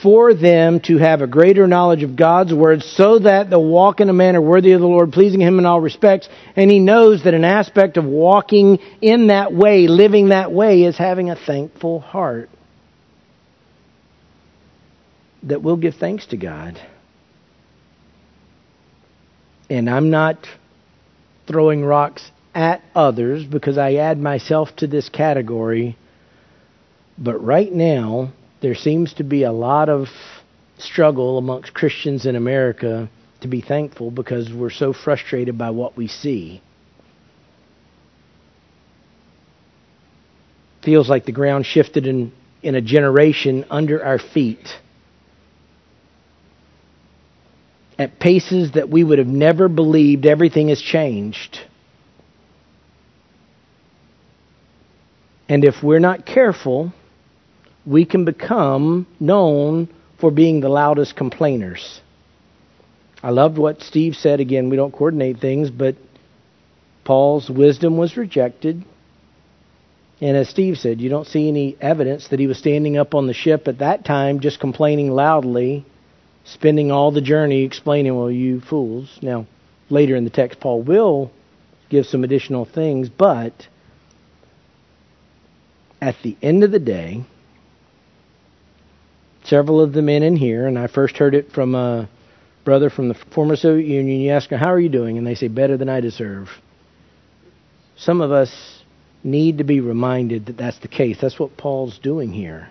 for 0.00 0.34
them 0.34 0.80
to 0.80 0.98
have 0.98 1.20
a 1.20 1.26
greater 1.26 1.66
knowledge 1.66 2.02
of 2.02 2.16
God's 2.16 2.54
Word 2.54 2.82
so 2.82 3.18
that 3.18 3.50
they'll 3.50 3.64
walk 3.64 4.00
in 4.00 4.08
a 4.08 4.12
manner 4.12 4.40
worthy 4.40 4.72
of 4.72 4.80
the 4.80 4.86
Lord, 4.86 5.12
pleasing 5.12 5.40
Him 5.40 5.58
in 5.58 5.66
all 5.66 5.80
respects. 5.80 6.28
And 6.56 6.70
He 6.70 6.78
knows 6.78 7.24
that 7.24 7.34
an 7.34 7.44
aspect 7.44 7.96
of 7.96 8.04
walking 8.04 8.78
in 9.00 9.26
that 9.26 9.52
way, 9.52 9.88
living 9.88 10.28
that 10.28 10.52
way, 10.52 10.84
is 10.84 10.96
having 10.96 11.30
a 11.30 11.36
thankful 11.36 12.00
heart. 12.00 12.48
That 15.44 15.62
will 15.62 15.76
give 15.76 15.96
thanks 15.96 16.26
to 16.26 16.36
God. 16.36 16.80
And 19.68 19.90
I'm 19.90 20.10
not 20.10 20.46
throwing 21.46 21.84
rocks 21.84 22.30
at 22.54 22.82
others 22.94 23.44
because 23.44 23.78
I 23.78 23.94
add 23.94 24.18
myself 24.18 24.74
to 24.76 24.86
this 24.86 25.08
category. 25.08 25.96
But 27.18 27.42
right 27.42 27.72
now, 27.72 28.32
there 28.62 28.76
seems 28.76 29.12
to 29.14 29.24
be 29.24 29.42
a 29.42 29.52
lot 29.52 29.88
of 29.88 30.06
struggle 30.78 31.36
amongst 31.36 31.74
Christians 31.74 32.26
in 32.26 32.36
America 32.36 33.10
to 33.40 33.48
be 33.48 33.60
thankful 33.60 34.10
because 34.12 34.52
we're 34.52 34.70
so 34.70 34.92
frustrated 34.92 35.58
by 35.58 35.70
what 35.70 35.96
we 35.96 36.06
see. 36.06 36.62
Feels 40.84 41.10
like 41.10 41.26
the 41.26 41.32
ground 41.32 41.66
shifted 41.66 42.06
in, 42.06 42.32
in 42.62 42.76
a 42.76 42.80
generation 42.80 43.66
under 43.68 44.02
our 44.02 44.18
feet 44.18 44.68
at 47.98 48.18
paces 48.18 48.72
that 48.72 48.88
we 48.88 49.02
would 49.02 49.18
have 49.18 49.28
never 49.28 49.68
believed 49.68 50.24
everything 50.24 50.68
has 50.68 50.80
changed. 50.80 51.58
And 55.48 55.64
if 55.64 55.82
we're 55.82 56.00
not 56.00 56.24
careful, 56.24 56.92
we 57.86 58.04
can 58.04 58.24
become 58.24 59.06
known 59.18 59.88
for 60.18 60.30
being 60.30 60.60
the 60.60 60.68
loudest 60.68 61.16
complainers. 61.16 62.00
I 63.22 63.30
loved 63.30 63.58
what 63.58 63.82
Steve 63.82 64.14
said. 64.14 64.40
Again, 64.40 64.70
we 64.70 64.76
don't 64.76 64.92
coordinate 64.92 65.38
things, 65.38 65.70
but 65.70 65.96
Paul's 67.04 67.50
wisdom 67.50 67.96
was 67.96 68.16
rejected. 68.16 68.84
And 70.20 70.36
as 70.36 70.48
Steve 70.48 70.78
said, 70.78 71.00
you 71.00 71.08
don't 71.08 71.26
see 71.26 71.48
any 71.48 71.76
evidence 71.80 72.28
that 72.28 72.38
he 72.38 72.46
was 72.46 72.58
standing 72.58 72.96
up 72.96 73.14
on 73.14 73.26
the 73.26 73.34
ship 73.34 73.66
at 73.66 73.78
that 73.78 74.04
time 74.04 74.40
just 74.40 74.60
complaining 74.60 75.10
loudly, 75.10 75.84
spending 76.44 76.92
all 76.92 77.10
the 77.10 77.20
journey 77.20 77.64
explaining, 77.64 78.16
well, 78.16 78.30
you 78.30 78.60
fools. 78.60 79.18
Now, 79.20 79.46
later 79.90 80.14
in 80.14 80.22
the 80.24 80.30
text, 80.30 80.60
Paul 80.60 80.82
will 80.82 81.32
give 81.90 82.06
some 82.06 82.22
additional 82.22 82.64
things, 82.64 83.08
but 83.08 83.66
at 86.00 86.16
the 86.22 86.36
end 86.40 86.64
of 86.64 86.70
the 86.70 86.78
day, 86.78 87.24
several 89.44 89.80
of 89.80 89.92
the 89.92 90.02
men 90.02 90.22
in 90.22 90.36
here, 90.36 90.66
and 90.66 90.78
I 90.78 90.86
first 90.86 91.16
heard 91.16 91.34
it 91.34 91.52
from 91.52 91.74
a 91.74 92.08
brother 92.64 92.90
from 92.90 93.08
the 93.08 93.14
former 93.34 93.56
Soviet 93.56 93.86
Union. 93.86 94.20
You 94.20 94.32
ask 94.32 94.50
them, 94.50 94.58
How 94.58 94.72
are 94.72 94.80
you 94.80 94.88
doing? 94.88 95.18
And 95.18 95.26
they 95.26 95.34
say, 95.34 95.48
Better 95.48 95.76
than 95.76 95.88
I 95.88 96.00
deserve. 96.00 96.48
Some 97.96 98.20
of 98.20 98.32
us 98.32 98.82
need 99.24 99.58
to 99.58 99.64
be 99.64 99.80
reminded 99.80 100.46
that 100.46 100.56
that's 100.56 100.78
the 100.78 100.88
case. 100.88 101.18
That's 101.20 101.38
what 101.38 101.56
Paul's 101.56 101.98
doing 101.98 102.32
here. 102.32 102.70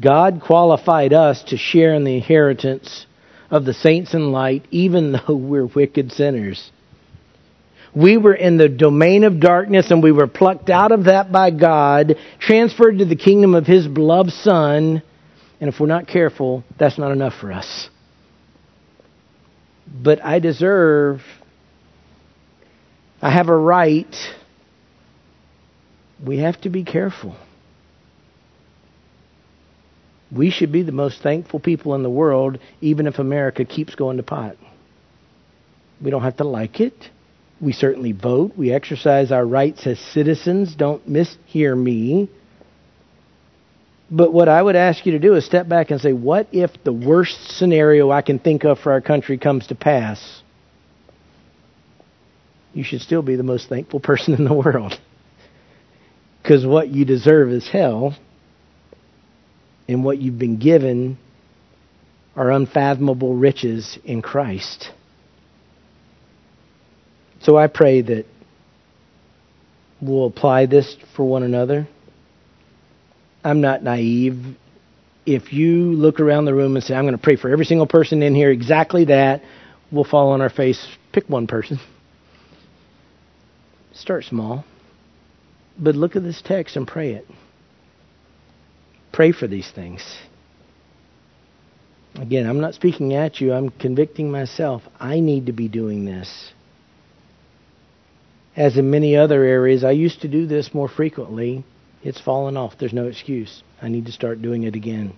God 0.00 0.42
qualified 0.44 1.12
us 1.12 1.42
to 1.44 1.56
share 1.56 1.94
in 1.94 2.04
the 2.04 2.16
inheritance 2.16 3.06
of 3.50 3.64
the 3.64 3.74
saints 3.74 4.14
in 4.14 4.32
light, 4.32 4.66
even 4.70 5.12
though 5.26 5.36
we're 5.36 5.66
wicked 5.66 6.12
sinners. 6.12 6.70
We 7.94 8.18
were 8.18 8.34
in 8.34 8.58
the 8.58 8.68
domain 8.68 9.24
of 9.24 9.40
darkness 9.40 9.90
and 9.90 10.02
we 10.02 10.12
were 10.12 10.26
plucked 10.26 10.68
out 10.68 10.92
of 10.92 11.04
that 11.04 11.32
by 11.32 11.50
God, 11.50 12.16
transferred 12.38 12.98
to 12.98 13.06
the 13.06 13.16
kingdom 13.16 13.54
of 13.54 13.66
His 13.66 13.88
beloved 13.88 14.32
Son. 14.32 15.02
And 15.60 15.68
if 15.68 15.80
we're 15.80 15.86
not 15.86 16.06
careful, 16.06 16.64
that's 16.78 16.98
not 16.98 17.12
enough 17.12 17.34
for 17.40 17.52
us. 17.52 17.88
But 19.86 20.24
I 20.24 20.38
deserve, 20.38 21.22
I 23.22 23.30
have 23.30 23.48
a 23.48 23.56
right. 23.56 24.14
We 26.24 26.38
have 26.38 26.60
to 26.62 26.70
be 26.70 26.84
careful. 26.84 27.36
We 30.34 30.50
should 30.50 30.72
be 30.72 30.82
the 30.82 30.92
most 30.92 31.22
thankful 31.22 31.60
people 31.60 31.94
in 31.94 32.02
the 32.02 32.10
world, 32.10 32.58
even 32.80 33.06
if 33.06 33.18
America 33.18 33.64
keeps 33.64 33.94
going 33.94 34.16
to 34.16 34.22
pot. 34.22 34.56
We 36.02 36.10
don't 36.10 36.22
have 36.22 36.36
to 36.38 36.44
like 36.44 36.80
it. 36.80 37.10
We 37.60 37.72
certainly 37.72 38.12
vote. 38.12 38.52
We 38.56 38.72
exercise 38.72 39.32
our 39.32 39.46
rights 39.46 39.86
as 39.86 39.98
citizens. 39.98 40.74
Don't 40.74 41.08
mishear 41.08 41.80
me. 41.80 42.28
But 44.10 44.32
what 44.32 44.48
I 44.48 44.62
would 44.62 44.76
ask 44.76 45.04
you 45.04 45.12
to 45.12 45.18
do 45.18 45.34
is 45.34 45.44
step 45.44 45.68
back 45.68 45.90
and 45.90 46.00
say, 46.00 46.12
what 46.12 46.48
if 46.52 46.70
the 46.84 46.92
worst 46.92 47.56
scenario 47.58 48.10
I 48.10 48.22
can 48.22 48.38
think 48.38 48.64
of 48.64 48.78
for 48.78 48.92
our 48.92 49.00
country 49.00 49.36
comes 49.36 49.66
to 49.68 49.74
pass? 49.74 50.42
You 52.72 52.84
should 52.84 53.00
still 53.00 53.22
be 53.22 53.36
the 53.36 53.42
most 53.42 53.68
thankful 53.68 54.00
person 54.00 54.34
in 54.34 54.44
the 54.44 54.54
world. 54.54 54.98
Because 56.42 56.64
what 56.64 56.88
you 56.88 57.04
deserve 57.04 57.50
is 57.50 57.68
hell, 57.68 58.16
and 59.88 60.04
what 60.04 60.18
you've 60.18 60.38
been 60.38 60.58
given 60.58 61.18
are 62.36 62.52
unfathomable 62.52 63.34
riches 63.34 63.98
in 64.04 64.22
Christ. 64.22 64.90
So 67.40 67.56
I 67.56 67.66
pray 67.66 68.02
that 68.02 68.26
we'll 70.00 70.26
apply 70.26 70.66
this 70.66 70.96
for 71.16 71.24
one 71.24 71.42
another. 71.42 71.88
I'm 73.46 73.60
not 73.60 73.84
naive. 73.84 74.56
If 75.24 75.52
you 75.52 75.92
look 75.92 76.18
around 76.18 76.46
the 76.46 76.54
room 76.54 76.74
and 76.74 76.84
say, 76.84 76.94
I'm 76.94 77.04
going 77.04 77.16
to 77.16 77.22
pray 77.22 77.36
for 77.36 77.48
every 77.48 77.64
single 77.64 77.86
person 77.86 78.20
in 78.20 78.34
here 78.34 78.50
exactly 78.50 79.04
that, 79.04 79.42
we'll 79.92 80.02
fall 80.02 80.32
on 80.32 80.40
our 80.40 80.50
face. 80.50 80.84
Pick 81.12 81.28
one 81.28 81.46
person. 81.46 81.78
Start 83.94 84.24
small. 84.24 84.64
But 85.78 85.94
look 85.94 86.16
at 86.16 86.24
this 86.24 86.42
text 86.42 86.74
and 86.74 86.88
pray 86.88 87.12
it. 87.12 87.26
Pray 89.12 89.30
for 89.30 89.46
these 89.46 89.70
things. 89.70 90.02
Again, 92.16 92.48
I'm 92.48 92.60
not 92.60 92.74
speaking 92.74 93.14
at 93.14 93.40
you, 93.40 93.52
I'm 93.52 93.68
convicting 93.70 94.28
myself. 94.28 94.82
I 94.98 95.20
need 95.20 95.46
to 95.46 95.52
be 95.52 95.68
doing 95.68 96.04
this. 96.04 96.50
As 98.56 98.76
in 98.76 98.90
many 98.90 99.16
other 99.16 99.44
areas, 99.44 99.84
I 99.84 99.92
used 99.92 100.22
to 100.22 100.28
do 100.28 100.46
this 100.46 100.74
more 100.74 100.88
frequently. 100.88 101.62
It's 102.06 102.20
fallen 102.20 102.56
off. 102.56 102.74
There's 102.78 102.92
no 102.92 103.08
excuse. 103.08 103.64
I 103.82 103.88
need 103.88 104.06
to 104.06 104.12
start 104.12 104.40
doing 104.40 104.62
it 104.62 104.76
again. 104.76 105.12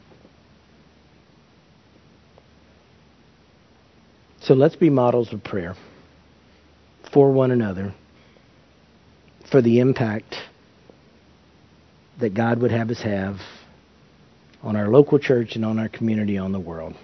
So 4.40 4.54
let's 4.54 4.74
be 4.74 4.88
models 4.88 5.30
of 5.34 5.44
prayer 5.44 5.76
for 7.12 7.30
one 7.30 7.50
another, 7.50 7.92
for 9.50 9.60
the 9.60 9.80
impact 9.80 10.36
that 12.20 12.32
God 12.32 12.62
would 12.62 12.70
have 12.70 12.88
us 12.88 13.02
have 13.02 13.36
on 14.62 14.74
our 14.74 14.88
local 14.88 15.18
church 15.18 15.56
and 15.56 15.66
on 15.66 15.78
our 15.78 15.90
community 15.90 16.38
on 16.38 16.52
the 16.52 16.60
world. 16.60 16.94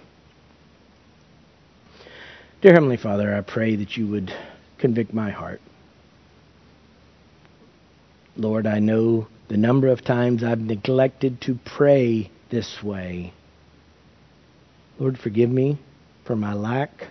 Dear 2.62 2.72
Heavenly 2.72 2.97
Father, 2.97 3.37
I 3.37 3.43
pray 3.43 3.76
that 3.76 3.99
you 3.99 4.07
would 4.07 4.32
convict 4.78 5.12
my 5.12 5.30
heart. 5.30 5.61
Lord, 8.37 8.66
I 8.66 8.80
know 8.80 9.28
the 9.49 9.57
number 9.57 9.89
of 9.89 10.05
times 10.05 10.43
I've 10.43 10.61
neglected 10.61 11.41
to 11.43 11.59
pray 11.64 12.30
this 12.51 12.82
way. 12.82 13.32
Lord, 14.99 15.18
forgive 15.18 15.51
me 15.51 15.78
for 16.24 16.35
my 16.35 16.55
lack. 16.55 17.09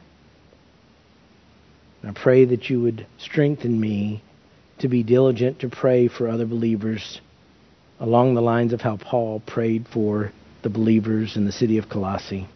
I 2.03 2.11
pray 2.11 2.45
that 2.45 2.69
you 2.69 2.81
would 2.81 3.07
strengthen 3.17 3.79
me 3.79 4.21
to 4.79 4.89
be 4.89 5.03
diligent 5.03 5.59
to 5.59 5.69
pray 5.69 6.09
for 6.09 6.27
other 6.27 6.45
believers 6.45 7.21
along 7.99 8.33
the 8.33 8.41
lines 8.41 8.73
of 8.73 8.81
how 8.81 8.97
Paul 8.97 9.39
prayed 9.45 9.87
for 9.87 10.33
the 10.61 10.69
believers 10.69 11.37
in 11.37 11.45
the 11.45 11.51
city 11.51 11.77
of 11.77 11.87
Colossae. 11.87 12.47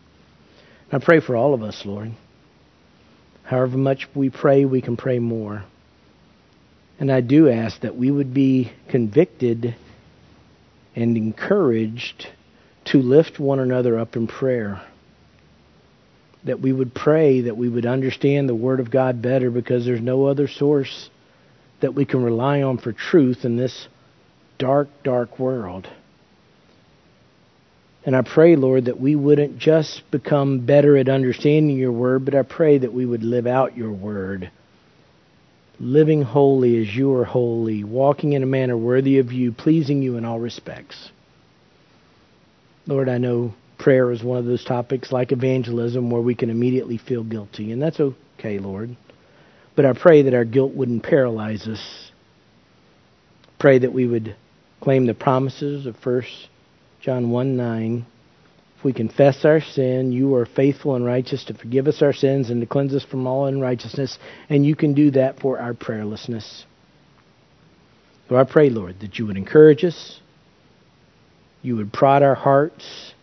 I 0.91 0.99
pray 0.99 1.21
for 1.21 1.37
all 1.37 1.53
of 1.53 1.63
us, 1.63 1.85
Lord. 1.85 2.11
However 3.43 3.77
much 3.77 4.07
we 4.13 4.29
pray, 4.29 4.65
we 4.65 4.81
can 4.81 4.97
pray 4.97 5.19
more. 5.19 5.63
And 6.99 7.11
I 7.11 7.21
do 7.21 7.49
ask 7.49 7.81
that 7.81 7.95
we 7.95 8.09
would 8.09 8.33
be 8.33 8.71
convicted 8.89 9.75
and 10.95 11.15
encouraged 11.15 12.27
to 12.85 13.01
lift 13.01 13.39
one 13.39 13.59
another 13.59 13.99
up 13.99 14.15
in 14.15 14.27
prayer. 14.27 14.81
That 16.43 16.59
we 16.59 16.73
would 16.73 16.93
pray, 16.93 17.41
that 17.41 17.57
we 17.57 17.69
would 17.69 17.85
understand 17.85 18.49
the 18.49 18.55
Word 18.55 18.79
of 18.79 18.89
God 18.89 19.21
better 19.21 19.51
because 19.51 19.85
there's 19.85 20.01
no 20.01 20.25
other 20.25 20.47
source 20.47 21.09
that 21.81 21.93
we 21.93 22.05
can 22.05 22.23
rely 22.23 22.63
on 22.63 22.77
for 22.77 22.93
truth 22.93 23.45
in 23.45 23.57
this 23.57 23.87
dark, 24.57 24.87
dark 25.03 25.37
world. 25.37 25.87
And 28.05 28.15
I 28.15 28.21
pray, 28.21 28.55
Lord, 28.55 28.85
that 28.85 28.99
we 28.99 29.15
wouldn't 29.15 29.59
just 29.59 30.09
become 30.09 30.65
better 30.65 30.97
at 30.97 31.09
understanding 31.09 31.77
your 31.77 31.91
word, 31.91 32.25
but 32.25 32.35
I 32.35 32.43
pray 32.43 32.77
that 32.77 32.93
we 32.93 33.05
would 33.05 33.23
live 33.23 33.45
out 33.45 33.77
your 33.77 33.91
word. 33.91 34.49
Living 35.79 36.23
holy 36.23 36.81
as 36.81 36.95
you 36.95 37.13
are 37.13 37.25
holy, 37.25 37.83
walking 37.83 38.33
in 38.33 38.41
a 38.41 38.47
manner 38.47 38.75
worthy 38.75 39.19
of 39.19 39.31
you, 39.31 39.51
pleasing 39.51 40.01
you 40.01 40.17
in 40.17 40.25
all 40.25 40.39
respects. 40.39 41.11
Lord, 42.87 43.09
I 43.09 43.19
know 43.19 43.53
prayer 43.77 44.11
is 44.11 44.23
one 44.23 44.39
of 44.39 44.45
those 44.45 44.63
topics 44.63 45.11
like 45.11 45.31
evangelism 45.31 46.09
where 46.09 46.21
we 46.21 46.33
can 46.33 46.49
immediately 46.49 46.97
feel 46.97 47.23
guilty, 47.23 47.71
and 47.71 47.81
that's 47.81 47.99
okay, 47.99 48.57
Lord. 48.57 48.95
But 49.75 49.85
I 49.85 49.93
pray 49.93 50.23
that 50.23 50.33
our 50.33 50.45
guilt 50.45 50.73
wouldn't 50.73 51.03
paralyze 51.03 51.67
us. 51.67 52.11
Pray 53.59 53.77
that 53.77 53.93
we 53.93 54.07
would 54.07 54.35
claim 54.81 55.05
the 55.05 55.13
promises 55.13 55.85
of 55.85 55.95
1 56.03 56.23
John 57.01 57.29
1 57.29 57.55
9. 57.55 58.05
If 58.77 58.83
we 58.83 58.93
confess 58.93 59.43
our 59.43 59.59
sin, 59.59 60.11
you 60.11 60.35
are 60.35 60.45
faithful 60.45 60.95
and 60.95 61.03
righteous 61.03 61.43
to 61.45 61.55
forgive 61.55 61.87
us 61.87 62.01
our 62.01 62.13
sins 62.13 62.51
and 62.51 62.61
to 62.61 62.67
cleanse 62.67 62.93
us 62.93 63.03
from 63.03 63.25
all 63.25 63.47
unrighteousness, 63.47 64.19
and 64.49 64.65
you 64.65 64.75
can 64.75 64.93
do 64.93 65.11
that 65.11 65.39
for 65.39 65.59
our 65.59 65.73
prayerlessness. 65.73 66.63
So 68.29 68.35
I 68.35 68.43
pray, 68.43 68.69
Lord, 68.69 68.99
that 68.99 69.17
you 69.17 69.25
would 69.25 69.37
encourage 69.37 69.83
us, 69.83 70.19
you 71.63 71.75
would 71.77 71.91
prod 71.91 72.21
our 72.21 72.35
hearts 72.35 73.13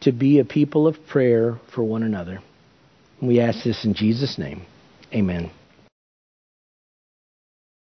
to 0.00 0.12
be 0.12 0.38
a 0.38 0.44
people 0.44 0.86
of 0.86 0.96
prayer 1.06 1.58
for 1.74 1.84
one 1.84 2.02
another. 2.02 2.40
And 3.20 3.28
we 3.28 3.40
ask 3.40 3.62
this 3.64 3.84
in 3.84 3.92
Jesus' 3.92 4.38
name. 4.38 4.62
Amen. 5.12 5.50